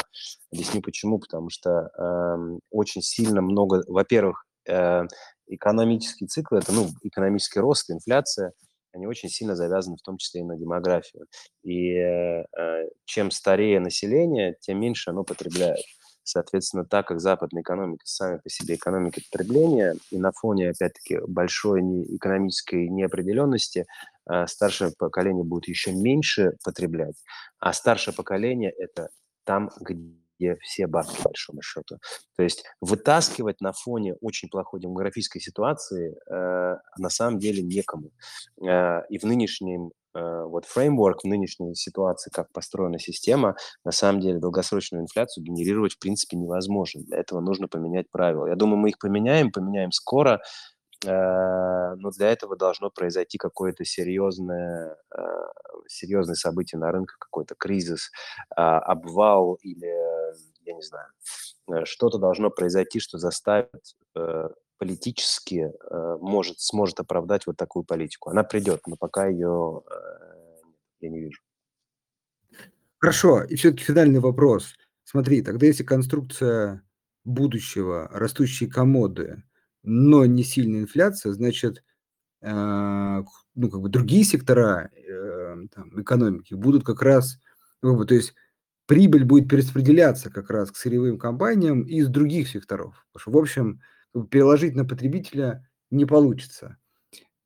[0.51, 1.19] Объясню почему.
[1.19, 4.45] Потому что эм, очень сильно много, во-первых,
[5.47, 8.53] экономический цикл, это ну, экономический рост, инфляция,
[8.93, 11.25] они очень сильно завязаны в том числе и на демографию.
[11.63, 11.95] И
[13.05, 15.83] чем старее население, тем меньше оно потребляет.
[16.23, 21.81] Соответственно, так как западные экономики сами по себе экономики потребления, и на фоне, опять-таки, большой
[22.15, 23.85] экономической неопределенности,
[24.29, 27.15] э, старшее поколение будет еще меньше потреблять,
[27.59, 29.09] а старшее поколение– это
[29.43, 31.97] там, где все бабки, по большому счету.
[32.35, 38.11] То есть вытаскивать на фоне очень плохой демографической ситуации э, на самом деле некому.
[38.61, 43.55] Э, и в нынешнем вот фреймворк, в нынешней ситуации, как построена система,
[43.85, 47.01] на самом деле долгосрочную инфляцию генерировать в принципе невозможно.
[47.03, 48.47] Для этого нужно поменять правила.
[48.47, 50.41] Я думаю, мы их поменяем, поменяем скоро,
[51.05, 55.21] Э, но для этого должно произойти какое-то серьезное, э,
[55.87, 58.11] серьезное событие на рынке, какой-то кризис,
[58.55, 59.91] а, обвал или,
[60.63, 61.07] я не знаю,
[61.71, 63.95] э, что-то должно произойти, что заставит
[64.81, 65.71] политически
[66.21, 68.31] может, сможет оправдать вот такую политику.
[68.31, 69.83] Она придет, но пока ее
[71.01, 71.39] я не вижу.
[72.97, 74.73] Хорошо, и все-таки финальный вопрос.
[75.03, 76.81] Смотри, тогда если конструкция
[77.23, 79.43] будущего, растущие комоды,
[79.83, 81.83] но не сильная инфляция, значит,
[82.41, 83.23] а,
[83.53, 87.37] ну, как бы другие сектора э, там, экономики будут как раз,
[87.83, 88.33] ну, как бы, то есть
[88.87, 93.05] прибыль будет перераспределяться как раз к сырьевым компаниям из других секторов.
[93.11, 93.81] Потому что, в общем,
[94.29, 96.77] переложить на потребителя не получится.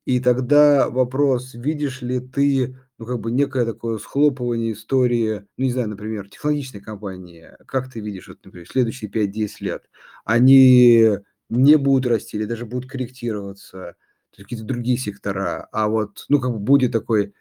[0.06, 5.72] И тогда вопрос, видишь ли ты, ну, как бы некое такое схлопывание истории, ну, не
[5.72, 9.90] знаю, например, технологичной компании, как ты видишь, вот, например, следующие 5-10 лет,
[10.24, 13.96] они не будут расти или даже будут корректироваться,
[14.36, 17.34] какие-то другие сектора, а вот, ну, как бы будет такой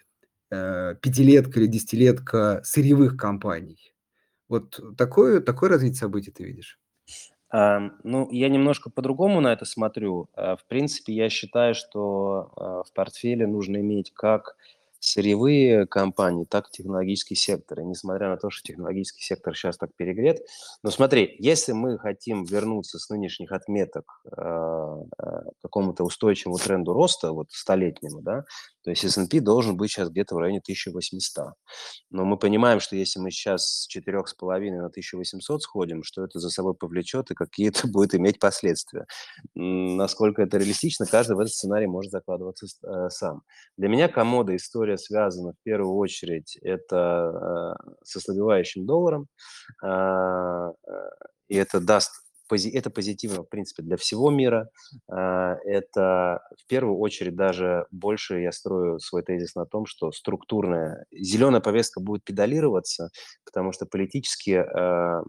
[0.52, 3.94] э, пятилетка или десятилетка сырьевых компаний.
[4.50, 6.80] Вот такое, такое развитие событий ты видишь?
[7.50, 10.30] А, ну, я немножко по-другому на это смотрю.
[10.34, 14.56] А, в принципе, я считаю, что а, в портфеле нужно иметь как
[15.00, 17.80] сырьевые компании, так и технологический сектор.
[17.82, 20.42] И несмотря на то, что технологический сектор сейчас так перегрет,
[20.84, 27.32] но смотри, если мы хотим вернуться с нынешних отметок э, к какому-то устойчивому тренду роста,
[27.34, 28.46] вот столетнему, да,
[28.86, 31.54] то есть S&P должен быть сейчас где-то в районе 1800.
[32.12, 34.36] Но мы понимаем, что если мы сейчас с 4,5
[34.78, 39.08] на 1800 сходим, что это за собой повлечет и какие это будет иметь последствия.
[39.56, 43.42] Насколько это реалистично, каждый в этот сценарий может закладываться э, сам.
[43.76, 49.28] Для меня комода история связана в первую очередь это э, с ослабевающим долларом,
[49.84, 50.74] а, э,
[51.48, 52.12] и это даст
[52.50, 54.70] это позитивно, в принципе, для всего мира.
[55.10, 61.06] А, это в первую очередь даже больше я строю свой тезис на том, что структурная
[61.12, 63.10] зеленая повестка будет педалироваться,
[63.44, 65.24] потому что политически э,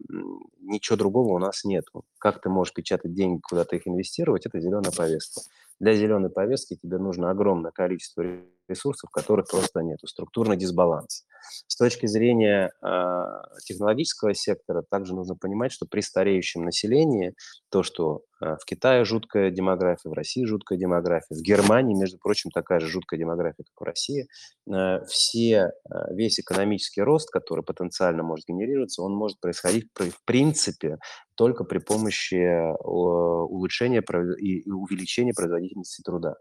[0.60, 1.84] ничего другого у нас нет.
[2.18, 5.40] Как ты можешь печатать деньги, куда-то их инвестировать, это зеленая повестка.
[5.78, 8.24] Для зеленой повестки тебе нужно огромное количество
[8.68, 9.98] ресурсов, которых просто нет.
[10.04, 11.26] Структурный дисбаланс.
[11.66, 13.24] С точки зрения э,
[13.64, 17.34] технологического сектора также нужно понимать, что при стареющем населении
[17.70, 22.80] то, что в Китае жуткая демография, в России жуткая демография, в Германии, между прочим, такая
[22.80, 24.28] же жуткая демография, как в России,
[24.70, 30.98] э, все, э, весь экономический рост, который потенциально может генерироваться, он может происходить в принципе
[31.34, 34.02] только при помощи улучшения
[34.38, 36.34] и увеличения производительности труда.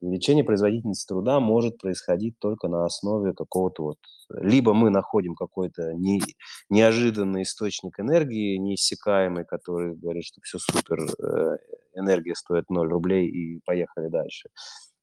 [0.00, 3.98] Увеличение производительности труда может происходить только на основе какого-то вот
[4.30, 6.22] либо мы находим какой-то не,
[6.68, 11.06] неожиданный источник энергии, неиссякаемый, который говорит, что все супер, э,
[11.94, 14.48] энергия стоит 0 рублей и поехали дальше.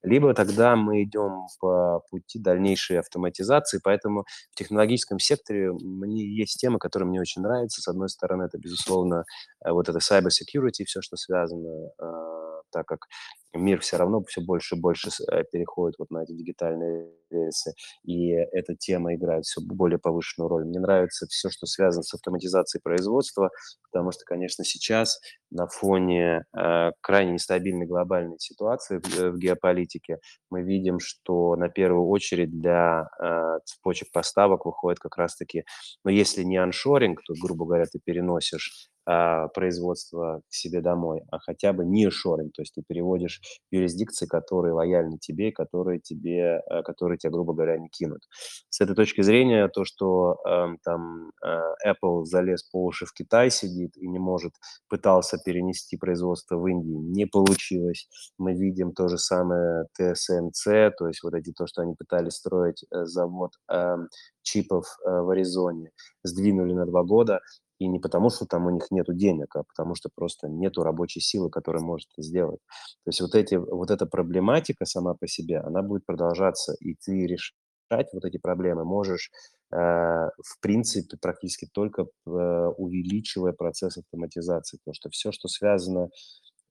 [0.04, 6.80] Либо тогда мы идем по пути дальнейшей автоматизации, поэтому в технологическом секторе мне есть темы,
[6.80, 7.82] которые мне очень нравятся.
[7.82, 9.26] С одной стороны, это, безусловно,
[9.64, 13.08] э, вот это cyber security, все, что связано а, так как
[13.54, 18.30] мир все равно все больше и больше э, переходит вот на эти дигитальные рельсы, и
[18.30, 20.66] эта тема играет все более повышенную роль.
[20.66, 23.50] Мне нравится все, что связано с автоматизацией производства,
[23.92, 25.20] потому что, конечно, сейчас
[25.50, 30.20] на фоне э, крайне нестабильной глобальной ситуации в, э, в геополитике
[30.50, 35.66] мы видим, что на первую очередь для э, цепочек поставок выходит как раз-таки,
[36.06, 41.40] ну, если не аншоринг, то, грубо говоря, ты переносишь а, производства к себе домой, а
[41.40, 43.42] хотя бы не шоринг, то есть ты переводишь
[43.72, 48.22] юрисдикции, которые лояльны тебе, которые тебе, а, которые тебя, грубо говоря, не кинут.
[48.70, 53.50] С этой точки зрения, то, что э, там э, Apple залез по уши в Китай
[53.50, 54.54] сидит и не может,
[54.88, 58.08] пытался перенести производство в Индии, не получилось.
[58.38, 62.84] Мы видим то же самое TSMC, то есть вот эти, то, что они пытались строить
[62.84, 63.96] э, завод э,
[64.44, 65.92] чипов э, в Аризоне,
[66.24, 67.40] сдвинули на два года,
[67.82, 71.20] и не потому, что там у них нет денег, а потому что просто нет рабочей
[71.20, 72.60] силы, которая может это сделать.
[73.04, 77.26] То есть вот, эти, вот эта проблематика сама по себе, она будет продолжаться, и ты
[77.26, 79.32] решать вот эти проблемы можешь
[79.74, 84.80] в принципе, практически только увеличивая процесс автоматизации.
[84.84, 86.10] Потому что все, что связано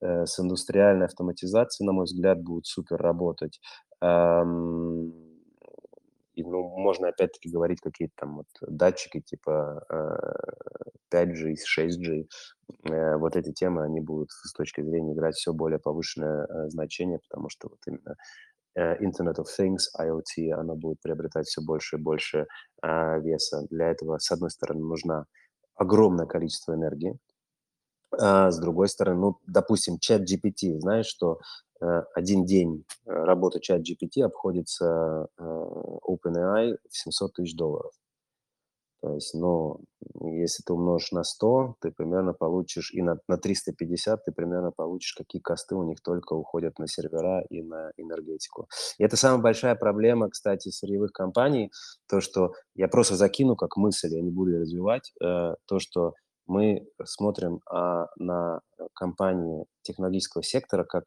[0.02, 3.58] с индустриальной автоматизацией, на мой взгляд, будет супер работать.
[6.41, 9.84] И, ну, можно опять-таки говорить какие-то там вот датчики типа
[11.12, 12.26] 5G, 6G.
[13.18, 17.68] Вот эти темы, они будут с точки зрения играть все более повышенное значение, потому что
[17.68, 18.16] вот именно
[18.76, 22.47] Internet of Things, IoT, оно будет приобретать все больше и больше
[22.82, 23.66] веса.
[23.70, 25.26] Для этого, с одной стороны, нужна
[25.74, 27.18] огромное количество энергии,
[28.12, 31.69] а с другой стороны, ну, допустим, чат GPT, знаешь, что Э,
[32.14, 37.93] один день э, работы чат GPT обходится э, OpenAI в 700 тысяч долларов.
[39.03, 39.81] То есть, ну,
[40.20, 45.14] если ты умножишь на 100, ты примерно получишь, и на, на 350 ты примерно получишь,
[45.14, 48.68] какие косты у них только уходят на сервера и на энергетику.
[48.99, 51.70] И это самая большая проблема, кстати, сырьевых компаний,
[52.11, 56.12] то, что я просто закину как мысль, я не буду развивать, э, то, что
[56.47, 58.61] мы смотрим а, на
[58.93, 61.05] компании технологического сектора как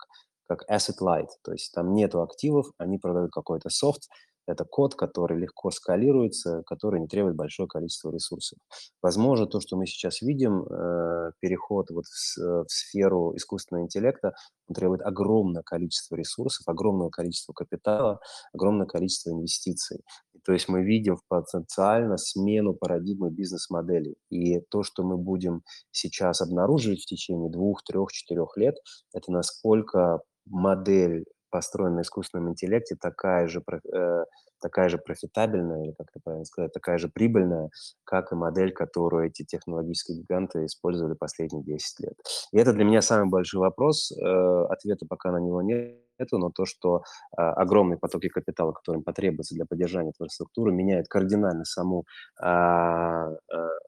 [0.55, 4.09] как asset light, то есть там нету активов, они продают какой-то софт,
[4.45, 8.59] это код, который легко скалируется, который не требует большое количество ресурсов.
[9.01, 14.33] Возможно, то, что мы сейчас видим, э, переход вот в, в сферу искусственного интеллекта,
[14.73, 18.19] требует огромное количество ресурсов, огромное количество капитала,
[18.53, 20.01] огромное количество инвестиций.
[20.45, 24.15] То есть мы видим потенциально смену парадигмы бизнес-модели.
[24.29, 28.75] И то, что мы будем сейчас обнаруживать в течение двух, трех, четырех лет,
[29.13, 33.61] это насколько модель, построенная на искусственном интеллекте, такая же,
[33.93, 34.23] э,
[34.59, 37.69] такая же профитабельная, или как это правильно сказать, такая же прибыльная,
[38.03, 42.13] как и модель, которую эти технологические гиганты использовали последние 10 лет.
[42.51, 44.11] И это для меня самый большой вопрос.
[44.11, 47.03] Э, ответа пока на него нет это, но то, что
[47.35, 52.05] а, огромные потоки капитала, которые им потребуются для поддержания инфраструктуры, меняют кардинально саму
[52.41, 53.37] а, а,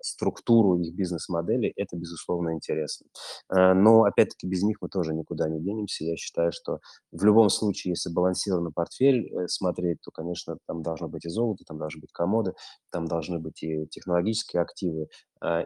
[0.01, 3.07] структуру их бизнес-модели, это, безусловно, интересно.
[3.49, 6.03] Но, опять-таки, без них мы тоже никуда не денемся.
[6.03, 6.79] Я считаю, что
[7.11, 11.63] в любом случае, если балансированный портфель э, смотреть, то, конечно, там должно быть и золото,
[11.65, 12.53] там должны быть комоды,
[12.91, 15.07] там должны быть и технологические активы,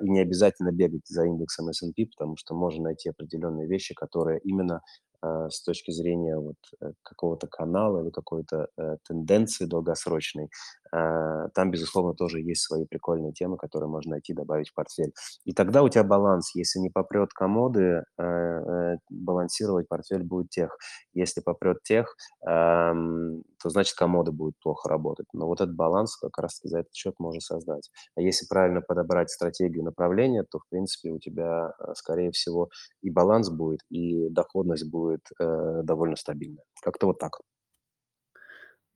[0.01, 4.81] и не обязательно бегать за индексом S&P, потому что можно найти определенные вещи, которые именно
[5.21, 10.49] а, с точки зрения вот э, какого-то канала или какой-то э, тенденции долгосрочной,
[10.91, 15.13] там, безусловно, тоже есть свои прикольные темы, которые можно найти, добавить в портфель.
[15.45, 16.55] И тогда у тебя баланс.
[16.55, 20.77] Если не попрет комоды, э, балансировать портфель будет тех.
[21.13, 25.27] Если попрет тех, то значит комоды будут плохо работать.
[25.33, 27.89] Но вот этот баланс как раз за этот счет можно создать.
[28.15, 32.69] А если правильно подобрать стратегию направления, то, в принципе, у тебя, скорее всего,
[33.01, 36.63] и баланс будет, и доходность будет довольно стабильная.
[36.81, 37.39] Как-то вот так.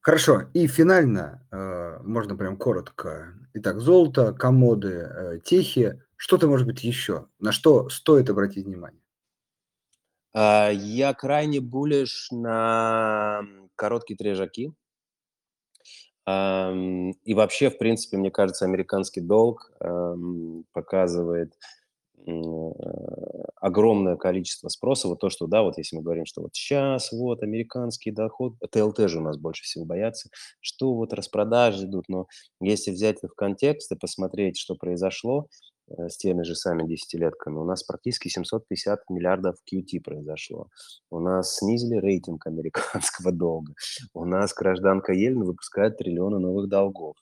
[0.04, 0.49] Хорошо.
[0.54, 3.34] И финально, э, можно прям коротко.
[3.54, 6.01] Итак, золото, комоды, э, техи.
[6.18, 7.28] Что-то, может быть, еще?
[7.39, 8.99] На что стоит обратить внимание?
[10.34, 13.43] А, я крайне булишь на
[13.76, 14.74] короткие трежаки.
[16.26, 19.74] И вообще, в принципе, мне кажется, американский долг
[20.72, 21.54] показывает
[23.64, 25.08] огромное количество спроса.
[25.08, 29.10] Вот то, что, да, вот если мы говорим, что вот сейчас вот американский доход, ТЛТ
[29.10, 32.28] же у нас больше всего боятся, что вот распродажи идут, но
[32.60, 35.48] если взять это в контекст и посмотреть, что произошло
[35.88, 40.68] э, с теми же самыми десятилетками, у нас практически 750 миллиардов QT произошло.
[41.10, 43.74] У нас снизили рейтинг американского долга.
[44.14, 47.16] У нас гражданка Ельна выпускает триллионы новых долгов.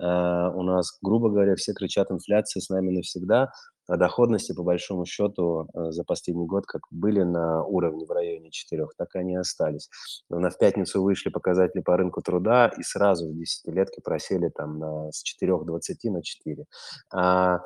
[0.00, 3.50] Uh, у нас, грубо говоря, все кричат инфляция с нами навсегда,
[3.96, 8.86] доходности, по большому счету, э, за последний год как были на уровне в районе 4,
[8.96, 9.88] так и они остались.
[10.28, 15.10] Но в пятницу вышли показатели по рынку труда и сразу в десятилетке просели там на,
[15.12, 16.64] с 4,20 на 4.
[17.12, 17.60] А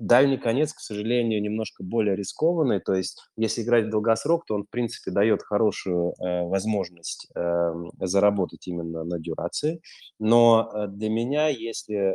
[0.00, 2.80] дальний конец, к сожалению, немножко более рискованный.
[2.80, 7.72] То есть, если играть в долгосрок, то он, в принципе, дает хорошую э, возможность э,
[8.00, 9.80] заработать именно на дюрации.
[10.18, 12.14] Но э, для меня, если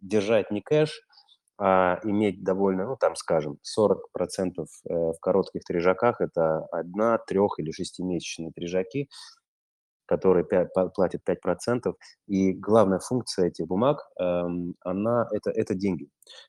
[0.00, 1.00] держать не кэш,
[1.56, 7.70] а, иметь довольно, ну, там, скажем, 40% э, в коротких трижаках– это одна, трех- или
[7.70, 9.08] шестимесячные трижаки,
[10.06, 11.94] которые 5, платят 5%.
[12.26, 16.08] И главная функция этих бумаг, эм, она, это, это деньги.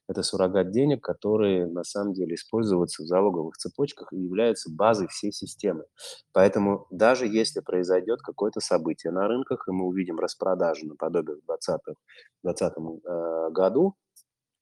[0.10, 5.32] Это суррогат денег, которые на самом деле используются в залоговых цепочках и являются базой всей
[5.32, 5.86] системы.
[6.34, 12.74] Поэтому даже если произойдет какое-то событие на рынках, и мы увидим распродажу наподобие в 2020
[12.74, 13.96] э, году,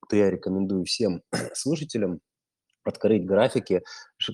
[0.09, 1.21] то я рекомендую всем
[1.53, 2.19] слушателям
[2.85, 3.83] открыть графики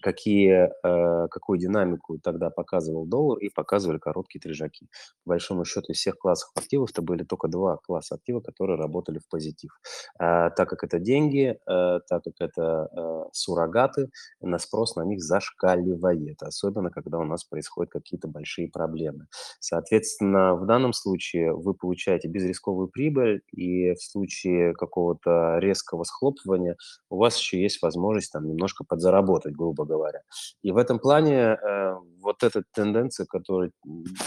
[0.02, 4.88] какие, э, какую динамику тогда показывал доллар и показывали короткие трижаки.
[5.24, 9.28] По большому счету из всех классов активов-то были только 2 класса активов, которые работали в
[9.28, 9.72] позитив.
[10.20, 14.10] А, так как это деньги, э, так как это, э, суррогаты,
[14.42, 19.28] на спрос на них зашкаливает, особенно когда у нас происходят какие-то большие проблемы.
[19.60, 26.76] Соответственно, в данном случае вы получаете безрисковую прибыль, и в случае какого-то резкого схлопывания
[27.10, 30.22] у вас еще есть возможность там немножко подзаработать, грубо говоря.
[30.62, 33.72] И в этом плане, э, вот эта тенденция, которая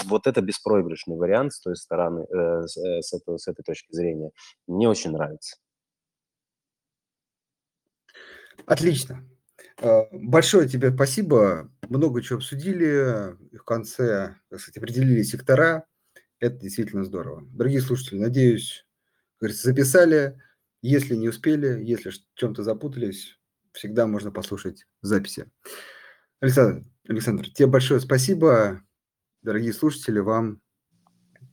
[0.04, 3.88] вот это беспроигрышный вариант с той стороны, э, с э, с этого с этой точки
[3.92, 4.30] зрения,
[4.66, 5.56] мне очень нравится.
[8.66, 9.24] Отлично.
[9.78, 11.70] Э, большое тебе спасибо.
[11.88, 13.34] Много чего обсудили.
[13.56, 15.86] В конце, сказать, определили сектора.
[16.38, 17.44] Это действительно здорово.
[17.52, 18.84] Дорогие слушатели, надеюсь,
[19.40, 20.38] записали.
[20.82, 23.38] Если не успели, если в чем-то запутались,
[23.72, 25.50] всегда можно послушать записи.
[26.40, 28.82] Александр, Александр, тебе большое спасибо.
[29.42, 30.60] Дорогие слушатели, вам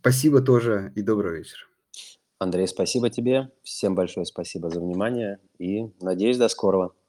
[0.02, 1.62] спасибо тоже и доброго вечера.
[2.40, 3.52] Андрей, спасибо тебе.
[3.64, 6.94] Всем большое спасибо за внимание и, надеюсь, до скорого.